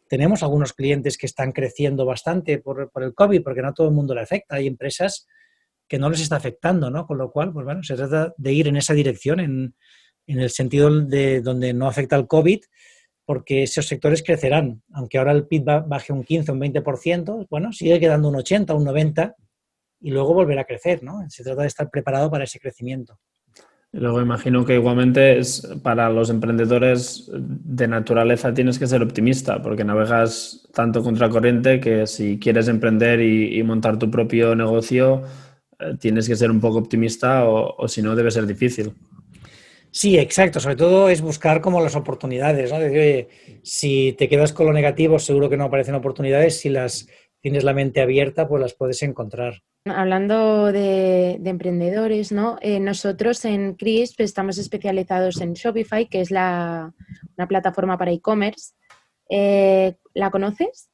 tenemos 0.08 0.44
algunos 0.44 0.74
clientes 0.74 1.18
que 1.18 1.26
están 1.26 1.50
creciendo 1.50 2.06
bastante 2.06 2.58
por, 2.58 2.88
por 2.92 3.02
el 3.02 3.14
COVID, 3.14 3.42
porque 3.42 3.62
no 3.62 3.74
todo 3.74 3.88
el 3.88 3.94
mundo 3.94 4.14
le 4.14 4.20
afecta. 4.20 4.54
Hay 4.54 4.68
empresas 4.68 5.26
que 5.88 5.98
no 5.98 6.08
les 6.08 6.20
está 6.20 6.36
afectando, 6.36 6.90
¿no? 6.90 7.06
Con 7.06 7.18
lo 7.18 7.30
cual, 7.30 7.52
pues 7.52 7.64
bueno, 7.64 7.82
se 7.82 7.96
trata 7.96 8.32
de 8.36 8.52
ir 8.52 8.68
en 8.68 8.76
esa 8.76 8.94
dirección, 8.94 9.40
en, 9.40 9.74
el 10.26 10.50
sentido 10.50 10.88
de 11.00 11.40
donde 11.42 11.74
no 11.74 11.86
afecta 11.86 12.16
el 12.16 12.26
COVID, 12.26 12.60
porque 13.24 13.64
esos 13.64 13.86
sectores 13.86 14.22
crecerán. 14.22 14.82
Aunque 14.92 15.18
ahora 15.18 15.32
el 15.32 15.46
PIB 15.46 15.86
baje 15.86 16.12
un 16.12 16.24
15, 16.24 16.52
un 16.52 16.60
20%, 16.60 17.46
bueno, 17.50 17.72
sigue 17.72 18.00
quedando 18.00 18.28
un 18.28 18.36
80, 18.36 18.74
un 18.74 18.84
90 18.84 19.36
y 20.00 20.10
luego 20.10 20.32
volverá 20.32 20.62
a 20.62 20.64
crecer, 20.64 21.02
¿no? 21.02 21.24
Se 21.28 21.44
trata 21.44 21.62
de 21.62 21.68
estar 21.68 21.90
preparado 21.90 22.30
para 22.30 22.44
ese 22.44 22.58
crecimiento. 22.58 23.18
Luego 23.92 24.22
imagino 24.22 24.64
que 24.64 24.74
igualmente 24.74 25.38
es 25.38 25.68
para 25.82 26.08
los 26.08 26.30
emprendedores 26.30 27.30
de 27.30 27.86
naturaleza 27.88 28.54
tienes 28.54 28.78
que 28.78 28.86
ser 28.86 29.02
optimista, 29.02 29.60
porque 29.60 29.84
navegas 29.84 30.66
tanto 30.72 31.02
contra 31.02 31.28
corriente 31.28 31.78
que 31.78 32.06
si 32.06 32.38
quieres 32.38 32.68
emprender 32.68 33.20
y 33.20 33.62
montar 33.62 33.98
tu 33.98 34.10
propio 34.10 34.54
negocio, 34.54 35.24
tienes 35.98 36.28
que 36.28 36.36
ser 36.36 36.50
un 36.50 36.60
poco 36.60 36.78
optimista 36.78 37.48
o, 37.48 37.86
si 37.88 38.02
no 38.02 38.14
debe 38.14 38.30
ser 38.30 38.46
difícil. 38.46 38.92
Sí, 39.90 40.18
exacto. 40.18 40.58
Sobre 40.58 40.76
todo 40.76 41.08
es 41.08 41.20
buscar 41.20 41.60
como 41.60 41.80
las 41.82 41.96
oportunidades, 41.96 42.72
¿no? 42.72 42.78
si 43.62 44.14
te 44.18 44.28
quedas 44.28 44.52
con 44.52 44.66
lo 44.66 44.72
negativo, 44.72 45.18
seguro 45.18 45.50
que 45.50 45.56
no 45.56 45.64
aparecen 45.64 45.94
oportunidades. 45.94 46.60
Si 46.60 46.70
las 46.70 47.08
tienes 47.40 47.64
la 47.64 47.74
mente 47.74 48.00
abierta, 48.00 48.48
pues 48.48 48.62
las 48.62 48.74
puedes 48.74 49.02
encontrar. 49.02 49.62
Hablando 49.84 50.70
de, 50.70 51.40
emprendedores, 51.44 52.30
¿no? 52.30 52.56
Eh, 52.62 52.78
nosotros 52.78 53.44
en 53.44 53.74
CRISP 53.74 54.20
estamos 54.20 54.56
especializados 54.58 55.40
en 55.40 55.54
Shopify, 55.54 56.08
que 56.08 56.20
es 56.20 56.30
la, 56.30 56.94
una 57.36 57.48
plataforma 57.48 57.98
para 57.98 58.12
e-commerce. 58.12 58.74
Eh, 59.28 59.94
¿La 60.14 60.30
conoces? 60.30 60.88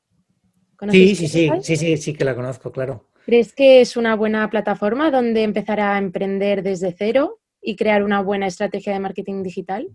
sí, 0.90 1.14
sí, 1.14 1.28
sí, 1.28 1.50
sí, 1.60 1.76
sí, 1.76 1.96
sí 1.98 2.14
que 2.14 2.24
la 2.24 2.34
conozco, 2.34 2.72
claro. 2.72 3.08
¿Crees 3.28 3.52
que 3.52 3.82
es 3.82 3.98
una 3.98 4.16
buena 4.16 4.48
plataforma 4.48 5.10
donde 5.10 5.42
empezar 5.42 5.80
a 5.80 5.98
emprender 5.98 6.62
desde 6.62 6.94
cero 6.96 7.40
y 7.60 7.76
crear 7.76 8.02
una 8.02 8.22
buena 8.22 8.46
estrategia 8.46 8.94
de 8.94 9.00
marketing 9.00 9.42
digital? 9.42 9.86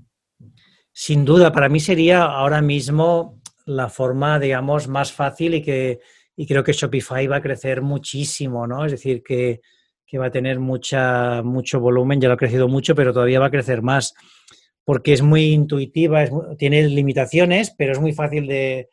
Sin 0.92 1.26
duda, 1.26 1.52
para 1.52 1.68
mí 1.68 1.80
sería 1.80 2.26
ahora 2.26 2.62
mismo 2.62 3.42
la 3.66 3.90
forma, 3.90 4.38
digamos, 4.38 4.88
más 4.88 5.12
fácil 5.12 5.56
y 5.56 5.64
que 5.64 6.00
y 6.36 6.46
creo 6.46 6.64
que 6.64 6.74
Shopify 6.74 7.26
va 7.26 7.38
a 7.38 7.42
crecer 7.42 7.82
muchísimo, 7.82 8.68
¿no? 8.68 8.86
Es 8.86 8.92
decir, 8.92 9.24
que, 9.24 9.62
va 10.20 10.28
a 10.28 10.32
tener 10.32 10.60
mucha, 10.60 11.42
mucho 11.42 11.80
volumen, 11.80 12.22
ya 12.22 12.28
lo 12.28 12.36
ha 12.36 12.38
crecido 12.38 12.68
mucho, 12.68 12.94
pero 12.94 13.14
todavía 13.14 13.40
va 13.40 13.48
a 13.48 13.52
crecer 13.52 13.82
más, 13.82 14.14
porque 14.84 15.12
es 15.12 15.24
muy 15.24 15.46
intuitiva, 15.46 16.28
tiene 16.60 16.88
limitaciones, 16.88 17.74
pero 17.76 17.94
es 17.94 18.00
muy 18.00 18.14
fácil 18.14 18.46
de, 18.46 18.90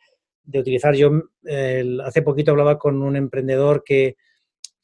utilizar. 0.51 0.95
Yo 0.95 1.11
hace 2.03 2.23
poquito 2.23 2.49
hablaba 2.49 2.79
con 2.79 3.03
un 3.03 3.15
emprendedor 3.15 3.83
que, 3.85 4.15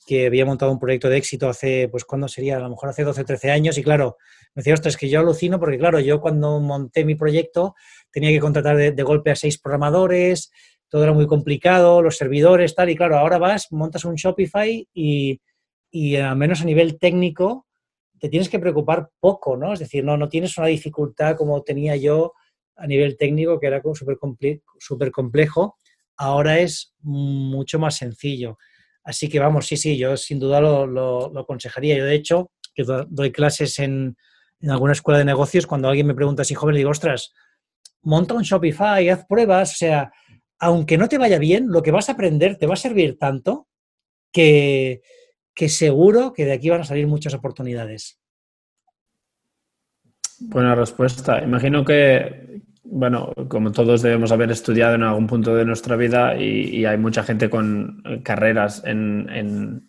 que 0.07 0.25
había 0.25 0.45
montado 0.45 0.71
un 0.71 0.79
proyecto 0.79 1.09
de 1.09 1.17
éxito 1.17 1.49
hace, 1.49 1.89
pues, 1.89 2.05
¿cuándo 2.05 2.29
sería? 2.29 2.55
A 2.55 2.61
lo 2.61 2.69
mejor 2.69 2.89
hace 2.89 3.03
12 3.03 3.21
o 3.21 3.25
13 3.25 3.51
años 3.51 3.77
y 3.77 3.83
claro, 3.83 4.17
me 4.55 4.61
decía, 4.61 4.73
ostras, 4.73 4.93
es 4.93 4.97
que 4.97 5.09
yo 5.09 5.19
alucino 5.19 5.59
porque 5.59 5.77
claro, 5.77 5.99
yo 5.99 6.21
cuando 6.21 6.61
monté 6.61 7.03
mi 7.03 7.15
proyecto 7.15 7.75
tenía 8.09 8.31
que 8.31 8.39
contratar 8.39 8.77
de, 8.77 9.03
golpe 9.03 9.31
a 9.31 9.35
seis 9.35 9.59
programadores, 9.59 10.49
todo 10.87 11.03
era 11.03 11.11
muy 11.11 11.27
complicado, 11.27 12.01
los 12.01 12.15
servidores, 12.15 12.73
tal, 12.73 12.89
y 12.89 12.95
claro, 12.95 13.17
ahora 13.17 13.37
vas, 13.37 13.67
montas 13.71 14.05
un 14.05 14.15
Shopify 14.15 14.87
y, 14.93 15.41
y 15.91 16.15
al 16.15 16.37
menos 16.37 16.61
a 16.61 16.65
nivel 16.65 16.97
técnico 16.97 17.67
te 18.17 18.29
tienes 18.29 18.47
que 18.47 18.59
preocupar 18.59 19.09
poco, 19.19 19.57
¿no? 19.57 19.73
Es 19.73 19.79
decir, 19.79 20.05
no, 20.05 20.15
no 20.15 20.29
tienes 20.29 20.57
una 20.57 20.67
dificultad 20.67 21.35
como 21.35 21.61
tenía 21.63 21.97
yo 21.97 22.33
a 22.77 22.87
nivel 22.87 23.17
técnico, 23.17 23.59
que 23.59 23.67
era 23.67 23.81
súper 24.79 25.11
complejo, 25.11 25.77
ahora 26.15 26.59
es 26.59 26.95
mucho 27.01 27.77
más 27.77 27.97
sencillo. 27.97 28.57
Así 29.07 29.29
que 29.29 29.39
vamos, 29.39 29.65
sí, 29.65 29.77
sí, 29.77 29.97
yo 29.97 30.17
sin 30.17 30.37
duda 30.37 30.59
lo, 30.59 31.39
aconsejaría. 31.39 31.97
Yo, 31.97 32.03
de 32.03 32.13
hecho, 32.13 32.51
que 32.75 32.83
doy 32.83 33.31
clases 33.31 33.79
en, 33.79 34.17
alguna 34.67 34.91
escuela 34.91 35.17
de 35.17 35.23
negocios, 35.23 35.65
cuando 35.65 35.87
alguien 35.87 36.07
me 36.07 36.13
pregunta 36.13 36.43
si 36.43 36.55
joven, 36.55 36.73
le 36.73 36.79
digo, 36.79 36.89
ostras, 36.89 37.33
monta 38.01 38.33
un 38.33 38.43
Shopify, 38.43 39.07
haz 39.07 39.25
pruebas, 39.25 39.71
o 39.71 39.77
sea, 39.77 40.11
aunque 40.59 40.97
no 40.97 41.07
te 41.07 41.17
vaya 41.17 41.39
bien, 41.39 41.69
lo 41.69 41.81
que 41.81 41.91
vas 41.91 42.09
a 42.09 42.11
aprender 42.11 42.57
te 42.57 42.67
va 42.67 42.73
a 42.73 42.77
servir 42.77 43.17
tanto 43.17 43.69
que, 44.33 45.01
que 45.55 45.69
seguro 45.69 46.33
que 46.33 46.43
de 46.43 46.51
aquí 46.51 46.69
van 46.69 46.81
a 46.81 46.83
salir 46.83 47.07
muchas 47.07 47.33
oportunidades. 47.33 48.19
Buena 50.39 50.75
respuesta. 50.75 51.41
Imagino 51.41 51.85
que, 51.85 52.61
bueno, 52.89 53.33
como 53.49 53.71
todos 53.71 54.01
debemos 54.01 54.31
haber 54.31 54.51
estudiado 54.51 54.95
en 54.95 55.03
algún 55.03 55.27
punto 55.27 55.55
de 55.55 55.65
nuestra 55.65 55.95
vida 55.95 56.35
y, 56.37 56.85
hay 56.85 56.97
mucha 56.97 57.23
gente 57.23 57.49
con 57.49 58.01
carreras 58.23 58.83
en, 58.85 59.29
en, 59.29 59.87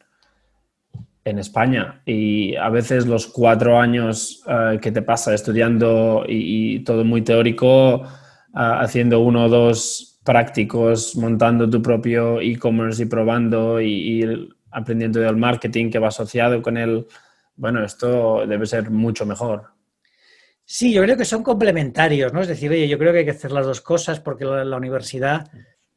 España 1.24 2.00
y 2.06 2.56
a 2.56 2.70
veces 2.70 3.06
los 3.06 3.26
cuatro 3.26 3.78
años 3.78 4.42
eh, 4.48 4.78
que 4.80 4.90
te 4.90 5.02
pasa 5.02 5.34
estudiando 5.34 6.24
y, 6.26 6.78
todo 6.84 7.04
muy 7.04 7.20
teórico, 7.20 8.02
eh, 8.02 8.06
haciendo 8.54 9.20
uno 9.20 9.44
o 9.44 9.48
dos 9.50 10.20
prácticos, 10.24 11.16
montando 11.16 11.68
tu 11.68 11.82
propio 11.82 12.40
e-commerce 12.40 13.02
y 13.02 13.06
probando 13.06 13.78
y 13.78 14.48
aprendiendo 14.70 15.20
del 15.20 15.36
marketing 15.36 15.90
que 15.90 15.98
va 15.98 16.08
asociado 16.08 16.62
con 16.62 16.78
él, 16.78 17.06
bueno, 17.56 17.84
esto 17.84 18.46
debe 18.46 18.64
ser 18.64 18.90
mucho 18.90 19.26
mejor. 19.26 19.77
Sí, 20.70 20.92
yo 20.92 21.02
creo 21.02 21.16
que 21.16 21.24
son 21.24 21.42
complementarios, 21.42 22.30
¿no? 22.34 22.42
Es 22.42 22.48
decir, 22.48 22.70
oye, 22.70 22.86
yo 22.86 22.98
creo 22.98 23.10
que 23.10 23.20
hay 23.20 23.24
que 23.24 23.30
hacer 23.30 23.52
las 23.52 23.64
dos 23.64 23.80
cosas 23.80 24.20
porque 24.20 24.44
la, 24.44 24.76
universidad 24.76 25.50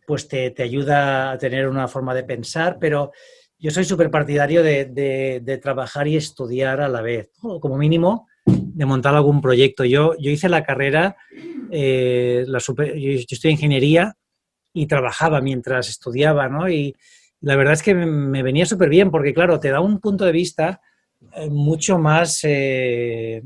pues 0.07 0.29
te, 0.29 0.55
ayuda 0.59 1.31
a 1.31 1.37
tener 1.37 1.67
una 1.67 1.89
forma 1.89 2.13
de 2.13 2.23
pensar, 2.23 2.77
pero 2.79 3.11
yo 3.59 3.69
soy 3.69 3.83
súper 3.83 4.09
partidario 4.09 4.63
de, 4.63 5.59
trabajar 5.61 6.07
y 6.07 6.15
estudiar 6.15 6.79
a 6.79 6.87
la 6.87 7.01
vez, 7.01 7.31
como 7.59 7.77
mínimo 7.77 8.29
de 8.45 8.85
montar 8.85 9.13
algún 9.13 9.41
proyecto. 9.41 9.83
Yo, 9.83 10.15
yo 10.17 10.31
hice 10.31 10.47
la 10.47 10.63
carrera, 10.63 11.17
eh, 11.69 12.45
la 12.47 12.61
super, 12.61 12.95
yo, 12.97 13.11
estoy 13.11 13.51
en 13.51 13.55
ingeniería 13.57 14.15
y 14.71 14.87
trabajaba 14.87 15.41
mientras 15.41 15.89
estudiaba, 15.89 16.47
¿no? 16.47 16.69
Y 16.69 16.95
la 17.41 17.57
verdad 17.57 17.73
es 17.73 17.83
que 17.83 17.93
me, 17.93 18.41
venía 18.41 18.65
súper 18.65 18.87
bien 18.87 19.11
porque, 19.11 19.33
claro, 19.33 19.59
te 19.59 19.69
da 19.69 19.81
un 19.81 19.99
punto 19.99 20.23
de 20.23 20.31
vista 20.31 20.79
eh, 21.35 21.49
mucho 21.49 21.97
más... 21.97 22.39
Eh, 22.45 23.43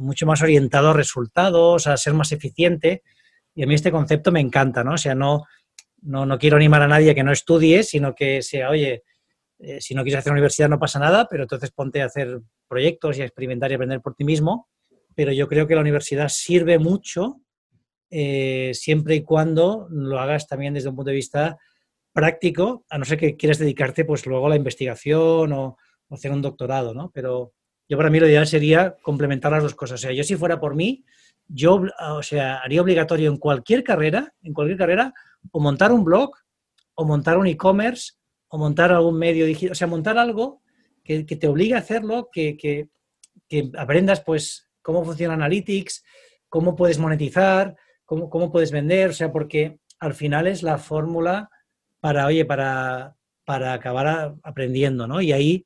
mucho 0.00 0.26
más 0.26 0.42
orientado 0.42 0.90
a 0.90 0.94
resultados, 0.94 1.86
a 1.86 1.96
ser 1.96 2.14
más 2.14 2.32
eficiente. 2.32 3.02
Y 3.54 3.62
a 3.62 3.66
mí 3.66 3.74
este 3.74 3.92
concepto 3.92 4.32
me 4.32 4.40
encanta, 4.40 4.82
¿no? 4.82 4.94
O 4.94 4.98
sea, 4.98 5.14
no, 5.14 5.44
no, 6.02 6.38
quiero 6.38 6.56
animar 6.56 6.82
a 6.82 6.88
nadie 6.88 7.10
a 7.10 7.14
que 7.14 7.22
no 7.22 7.32
estudie, 7.32 7.82
sino 7.82 8.14
que 8.14 8.42
sea, 8.42 8.70
oye, 8.70 9.04
eh, 9.58 9.80
si 9.80 9.94
no 9.94 10.02
quieres 10.02 10.20
hacer 10.20 10.32
universidad 10.32 10.68
no 10.68 10.78
pasa 10.78 10.98
nada, 10.98 11.28
pero 11.28 11.42
entonces 11.42 11.70
ponte 11.70 12.00
a 12.02 12.06
hacer 12.06 12.40
proyectos 12.66 13.18
y 13.18 13.22
a 13.22 13.26
experimentar 13.26 13.70
y 13.70 13.74
aprender 13.74 14.00
por 14.00 14.14
ti 14.14 14.24
mismo. 14.24 14.68
Pero 15.14 15.32
yo 15.32 15.48
creo 15.48 15.66
que 15.66 15.74
la 15.74 15.80
universidad 15.82 16.28
sirve 16.28 16.78
mucho 16.78 17.40
eh, 18.10 18.70
siempre 18.74 19.16
y 19.16 19.22
cuando 19.22 19.86
lo 19.90 20.18
hagas 20.18 20.46
también 20.46 20.74
desde 20.74 20.88
un 20.88 20.96
punto 20.96 21.10
de 21.10 21.16
vista 21.16 21.58
práctico, 22.12 22.84
a 22.88 22.98
no 22.98 23.04
ser 23.04 23.18
que 23.18 23.36
quieras 23.36 23.58
dedicarte 23.58 24.04
pues 24.04 24.26
luego 24.26 24.46
a 24.46 24.50
la 24.50 24.56
investigación 24.56 25.52
o 25.52 25.76
hacer 26.10 26.32
un 26.32 26.42
doctorado, 26.42 26.94
¿no? 26.94 27.10
Pero 27.12 27.52
yo 27.90 27.96
para 27.96 28.08
mí 28.08 28.20
lo 28.20 28.28
ideal 28.28 28.46
sería 28.46 28.96
complementar 29.02 29.50
las 29.50 29.64
dos 29.64 29.74
cosas. 29.74 30.00
O 30.00 30.02
sea, 30.02 30.12
yo 30.12 30.22
si 30.22 30.36
fuera 30.36 30.60
por 30.60 30.76
mí, 30.76 31.04
yo 31.48 31.82
o 32.12 32.22
sea, 32.22 32.58
haría 32.58 32.82
obligatorio 32.82 33.28
en 33.28 33.36
cualquier 33.36 33.82
carrera, 33.82 34.32
en 34.44 34.54
cualquier 34.54 34.78
carrera, 34.78 35.12
o 35.50 35.58
montar 35.58 35.90
un 35.90 36.04
blog, 36.04 36.30
o 36.94 37.04
montar 37.04 37.36
un 37.36 37.48
e-commerce, 37.48 38.12
o 38.46 38.58
montar 38.58 38.92
algún 38.92 39.18
medio 39.18 39.44
digital, 39.44 39.72
o 39.72 39.74
sea, 39.74 39.88
montar 39.88 40.18
algo 40.18 40.62
que, 41.02 41.24
te 41.24 41.48
obligue 41.48 41.74
a 41.74 41.78
hacerlo, 41.78 42.28
que, 42.32 42.88
aprendas 43.76 44.20
pues 44.20 44.68
cómo 44.82 45.04
funciona 45.04 45.34
Analytics, 45.34 46.04
cómo 46.48 46.76
puedes 46.76 47.00
monetizar, 47.00 47.74
cómo, 48.04 48.30
cómo 48.30 48.52
puedes 48.52 48.70
vender, 48.70 49.10
o 49.10 49.14
sea, 49.14 49.32
porque 49.32 49.80
al 49.98 50.14
final 50.14 50.46
es 50.46 50.62
la 50.62 50.78
fórmula 50.78 51.50
para, 51.98 52.26
oye, 52.26 52.44
para, 52.44 53.16
para 53.44 53.72
acabar 53.72 54.36
aprendiendo, 54.44 55.08
¿no? 55.08 55.20
Y 55.20 55.32
ahí, 55.32 55.64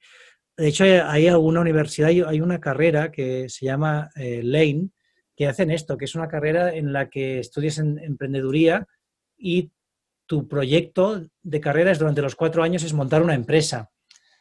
de 0.56 0.68
hecho, 0.68 0.84
hay 0.84 1.26
alguna 1.26 1.60
universidad, 1.60 2.10
hay 2.10 2.40
una 2.40 2.60
carrera 2.60 3.10
que 3.10 3.48
se 3.48 3.66
llama 3.66 4.10
eh, 4.14 4.40
Lane, 4.42 4.90
que 5.36 5.48
hacen 5.48 5.70
esto, 5.70 5.96
que 5.96 6.04
es 6.04 6.14
una 6.14 6.28
carrera 6.28 6.74
en 6.74 6.92
la 6.92 7.08
que 7.08 7.40
estudias 7.40 7.78
en 7.78 7.98
emprendeduría 7.98 8.86
y 9.36 9.72
tu 10.26 10.46
proyecto 10.46 11.26
de 11.42 11.60
carreras 11.60 11.98
durante 11.98 12.22
los 12.22 12.36
cuatro 12.36 12.62
años 12.62 12.84
es 12.84 12.92
montar 12.92 13.22
una 13.22 13.34
empresa. 13.34 13.90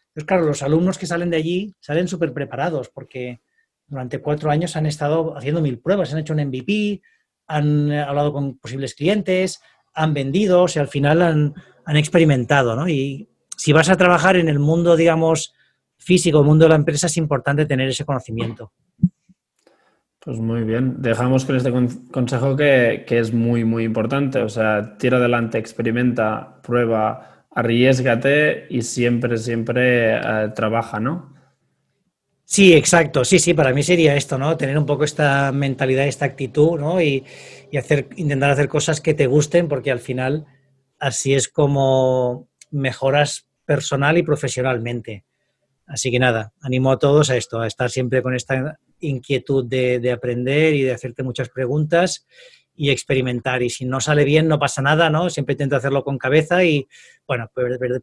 Entonces, 0.10 0.28
claro, 0.28 0.46
los 0.46 0.62
alumnos 0.62 0.98
que 1.00 1.08
salen 1.08 1.32
de 1.32 1.38
allí 1.38 1.74
salen 1.80 2.08
súper 2.08 2.32
preparados 2.32 2.90
porque 2.90 3.42
durante 3.88 4.20
cuatro 4.20 4.52
años 4.52 4.76
han 4.76 4.86
estado 4.86 5.36
haciendo 5.36 5.62
mil 5.62 5.80
pruebas, 5.80 6.14
han 6.14 6.20
hecho 6.20 6.34
un 6.34 6.46
MVP, 6.46 7.02
han 7.48 7.92
hablado 7.92 8.32
con 8.32 8.58
posibles 8.60 8.94
clientes, 8.94 9.62
han 9.94 10.14
vendido, 10.14 10.64
o 10.64 10.68
al 10.80 10.88
final 10.88 11.22
han, 11.24 11.54
han 11.86 11.98
experimentado, 11.98 12.76
¿no? 12.76 12.88
Y 12.88 13.30
si 13.58 13.74
vas 13.74 13.90
a 13.90 13.98
trabajar 13.98 14.36
en 14.36 14.48
el 14.48 14.60
mundo, 14.60 14.96
digamos, 14.96 15.54
físico, 15.98 16.44
mundo 16.44 16.66
de 16.66 16.70
la 16.70 16.76
empresa, 16.76 17.08
es 17.08 17.18
importante 17.18 17.66
tener 17.66 17.90
ese 17.90 18.06
conocimiento. 18.06 18.72
Pues 20.20 20.40
muy 20.40 20.64
bien. 20.64 21.02
Dejamos 21.02 21.44
con 21.44 21.58
este 21.58 21.72
consejo 22.12 22.56
que, 22.56 23.06
es 23.10 23.34
muy, 23.34 23.66
muy 23.66 23.84
importante. 23.84 24.40
O 24.40 24.48
sea, 24.48 24.98
tira 24.98 25.18
adelante, 25.18 25.58
experimenta, 25.58 26.62
prueba, 26.62 27.46
arriesgate 27.52 28.68
y 28.70 28.84
siempre, 28.84 29.38
siempre 29.38 30.16
eh, 30.16 30.50
trabaja, 30.56 31.02
¿no? 31.02 31.34
Sí, 32.46 32.74
exacto. 32.74 33.26
Sí, 33.26 33.38
sí, 33.38 33.54
para 33.54 33.74
mí 33.74 33.84
sería 33.84 34.16
esto, 34.16 34.38
¿no? 34.38 34.56
Tener 34.56 34.78
un 34.78 34.86
poco 34.86 35.04
esta 35.04 35.52
mentalidad, 35.52 36.08
esta 36.08 36.26
actitud, 36.26 36.80
¿no? 36.80 37.02
Y, 37.02 37.26
y 37.70 37.78
hacer, 37.78 38.08
intentar 38.16 38.52
hacer 38.52 38.70
cosas 38.70 39.02
que 39.02 39.14
te 39.14 39.28
gusten, 39.28 39.68
porque 39.68 39.92
al 39.92 40.00
final 40.00 40.46
así 41.00 41.34
es 41.34 41.50
como 41.50 42.48
mejoras 42.72 43.48
personal 43.66 44.18
y 44.18 44.24
profesionalmente. 44.24 45.26
Así 45.86 46.12
que 46.12 46.20
nada, 46.20 46.54
animo 46.62 46.92
a 46.92 47.00
todos 47.00 47.30
a 47.30 47.38
esto, 47.38 47.60
a 47.60 47.68
estar 47.68 47.90
siempre 47.90 48.22
con 48.22 48.34
esta 48.34 48.80
inquietud 49.00 49.66
de, 49.66 50.12
aprender 50.12 50.74
y 50.74 50.84
de 50.84 50.94
hacerte 50.94 51.24
muchas 51.24 51.50
preguntas 51.50 52.26
y 52.76 52.90
experimentar. 52.90 53.62
Y 53.62 53.70
si 53.70 53.86
no 53.86 54.00
sale 54.00 54.24
bien, 54.24 54.48
no 54.48 54.60
pasa 54.60 54.82
nada, 54.82 55.10
¿no? 55.10 55.30
Siempre 55.30 55.54
intento 55.54 55.76
hacerlo 55.76 56.04
con 56.04 56.18
cabeza 56.18 56.64
y, 56.64 56.88
bueno, 57.28 57.52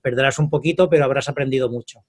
perderás 0.02 0.38
un 0.38 0.50
poquito, 0.50 0.88
pero 0.88 1.04
habrás 1.04 1.28
aprendido 1.28 1.70
mucho. 1.70 2.04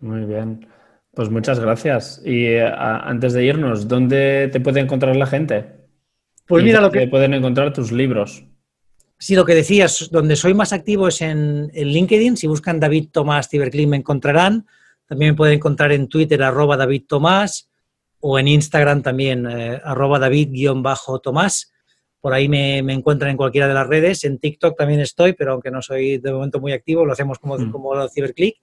Muy 0.00 0.24
bien. 0.24 0.66
Pues 1.14 1.30
muchas 1.30 1.60
gracias. 1.60 2.20
Y 2.24 2.46
eh, 2.46 2.70
antes 2.76 3.32
de 3.32 3.44
irnos, 3.44 3.86
¿dónde 3.86 4.48
te 4.52 4.60
puede 4.60 4.80
encontrar 4.80 5.16
la 5.16 5.26
gente? 5.26 5.84
Pues 6.46 6.64
mira 6.64 6.80
lo 6.80 6.90
que... 6.90 7.06
pueden 7.06 7.34
encontrar 7.34 7.72
tus 7.72 7.92
libros. 7.92 8.44
Sí, 9.18 9.34
lo 9.34 9.44
que 9.44 9.54
decías, 9.54 10.08
donde 10.10 10.36
soy 10.36 10.54
más 10.54 10.72
activo 10.72 11.08
es 11.08 11.22
en, 11.22 11.68
LinkedIn. 11.72 12.36
Si 12.36 12.46
buscan 12.46 12.80
David 12.80 13.08
Tomás 13.12 13.48
Ciberclean 13.48 13.90
me 13.90 13.96
encontrarán. 13.96 14.66
También 15.06 15.32
me 15.32 15.36
pueden 15.36 15.56
encontrar 15.56 15.92
en 15.92 16.08
Twitter, 16.08 16.42
arroba 16.42 16.76
David 16.76 17.04
Tomás 17.08 17.70
o 18.26 18.38
en 18.38 18.48
Instagram 18.48 19.02
también, 19.02 19.46
eh, 19.46 19.78
arroba 19.84 20.18
David-Tomás. 20.18 21.72
Por 22.22 22.32
ahí 22.32 22.48
me, 22.48 22.78
encuentran 22.78 23.30
en 23.30 23.36
cualquiera 23.36 23.68
de 23.68 23.74
las 23.74 23.86
redes. 23.86 24.24
En 24.24 24.38
TikTok 24.38 24.78
también 24.78 25.00
estoy, 25.00 25.34
pero 25.34 25.52
aunque 25.52 25.70
no 25.70 25.82
soy 25.82 26.16
de 26.16 26.32
momento 26.32 26.58
muy 26.58 26.72
activo, 26.72 27.04
lo 27.04 27.12
hacemos 27.12 27.38
como, 27.38 27.58
mm. 27.58 27.70
como 27.70 28.08
Ciberclick. 28.08 28.56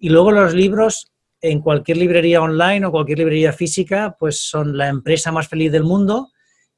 Y 0.00 0.08
luego 0.08 0.32
los 0.32 0.52
libros, 0.52 1.12
en 1.40 1.60
cualquier 1.60 1.98
librería 1.98 2.42
online 2.42 2.86
o 2.86 2.90
cualquier 2.90 3.18
librería 3.18 3.52
física, 3.52 4.16
pues 4.18 4.40
son 4.40 4.76
La 4.76 4.88
empresa 4.88 5.30
más 5.30 5.46
feliz 5.46 5.70
del 5.70 5.84
mundo 5.84 6.32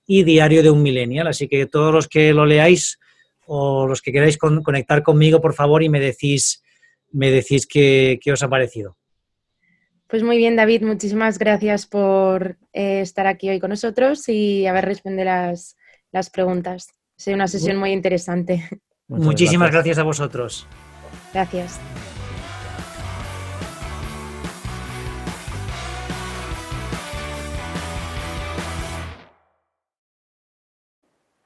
y 0.07 0.23
Diario 0.23 0.63
de 0.63 0.69
un 0.69 0.83
Millennial. 0.83 1.27
Así 1.27 1.49
que 1.49 1.65
todos 1.65 1.95
los 1.95 2.07
que 2.07 2.35
lo 2.35 2.45
leáis 2.45 2.99
o 3.47 3.87
los 3.87 4.03
que 4.03 4.13
queráis 4.13 4.37
conectar 4.37 5.03
conmigo, 5.03 5.41
por 5.41 5.55
favor, 5.55 5.83
y 5.83 5.89
me 5.89 6.01
decís, 6.01 6.63
me 7.13 7.31
decís 7.31 7.67
qué 7.67 8.19
os 8.33 8.43
ha 8.43 8.49
parecido. 8.49 8.97
Pues 10.11 10.25
muy 10.25 10.39
bien, 10.39 10.57
David, 10.57 10.83
muchísimas 10.83 11.39
gracias 11.39 11.87
por 11.87 12.59
eh, 12.73 13.01
estar 13.01 13.29
aquí 13.29 13.49
hoy 13.49 13.61
con 13.61 13.71
nosotros 13.71 14.29
y 14.29 14.67
haber 14.67 14.85
respondido 14.85 15.25
las, 15.27 15.77
las 16.11 16.31
preguntas. 16.31 16.89
Ha 17.17 17.23
sido 17.23 17.37
una 17.37 17.47
sesión 17.47 17.77
muy 17.77 17.93
interesante. 17.93 18.69
Muchísimas 19.07 19.71
gracias. 19.71 19.99
a 19.99 20.03
vosotros. 20.03 20.67
Gracias. 21.33 21.79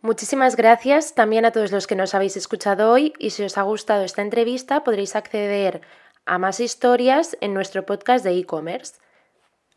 Muchísimas 0.04 0.54
gracias 0.54 1.14
también 1.14 1.46
a 1.46 1.50
todos 1.50 1.72
los 1.72 1.86
que 1.86 1.96
nos 1.96 2.14
habéis 2.14 2.36
escuchado 2.36 2.92
hoy 2.92 3.14
y 3.18 3.30
si 3.30 3.42
os 3.42 3.56
ha 3.56 3.62
gustado 3.62 4.04
esta 4.04 4.20
entrevista 4.20 4.84
podréis 4.84 5.16
acceder 5.16 5.80
a 6.26 6.36
más 6.36 6.60
historias 6.60 7.38
en 7.40 7.54
nuestro 7.54 7.86
podcast 7.86 8.22
de 8.22 8.38
e-commerce. 8.38 8.96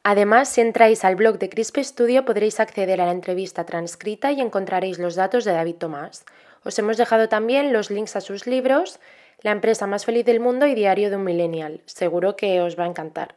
Además, 0.03 0.49
si 0.49 0.59
entráis 0.59 1.05
al 1.05 1.15
blog 1.15 1.39
de 1.39 1.47
Crisp 1.47 1.77
Studio 1.77 2.25
podréis 2.25 2.59
acceder 2.59 2.99
a 2.99 3.05
la 3.05 3.13
entrevista 3.13 3.65
transcrita 3.65 4.33
y 4.33 4.41
encontraréis 4.41 4.99
los 4.99 5.15
datos 5.15 5.45
de 5.45 5.53
David 5.53 5.75
Tomás. 5.75 6.25
Os 6.65 6.77
hemos 6.77 6.97
dejado 6.97 7.29
también 7.29 7.71
los 7.71 7.89
links 7.89 8.17
a 8.17 8.21
sus 8.21 8.47
libros, 8.47 8.99
La 9.43 9.51
empresa 9.51 9.87
más 9.87 10.03
feliz 10.03 10.25
del 10.25 10.41
mundo 10.41 10.67
y 10.67 10.75
Diario 10.75 11.09
de 11.09 11.15
un 11.15 11.23
Millennial. 11.23 11.79
Seguro 11.85 12.35
que 12.35 12.59
os 12.59 12.77
va 12.77 12.83
a 12.83 12.87
encantar. 12.87 13.35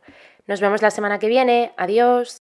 Nos 0.48 0.60
vemos 0.60 0.82
la 0.82 0.90
semana 0.90 1.20
que 1.20 1.28
viene. 1.28 1.72
Adiós. 1.76 2.38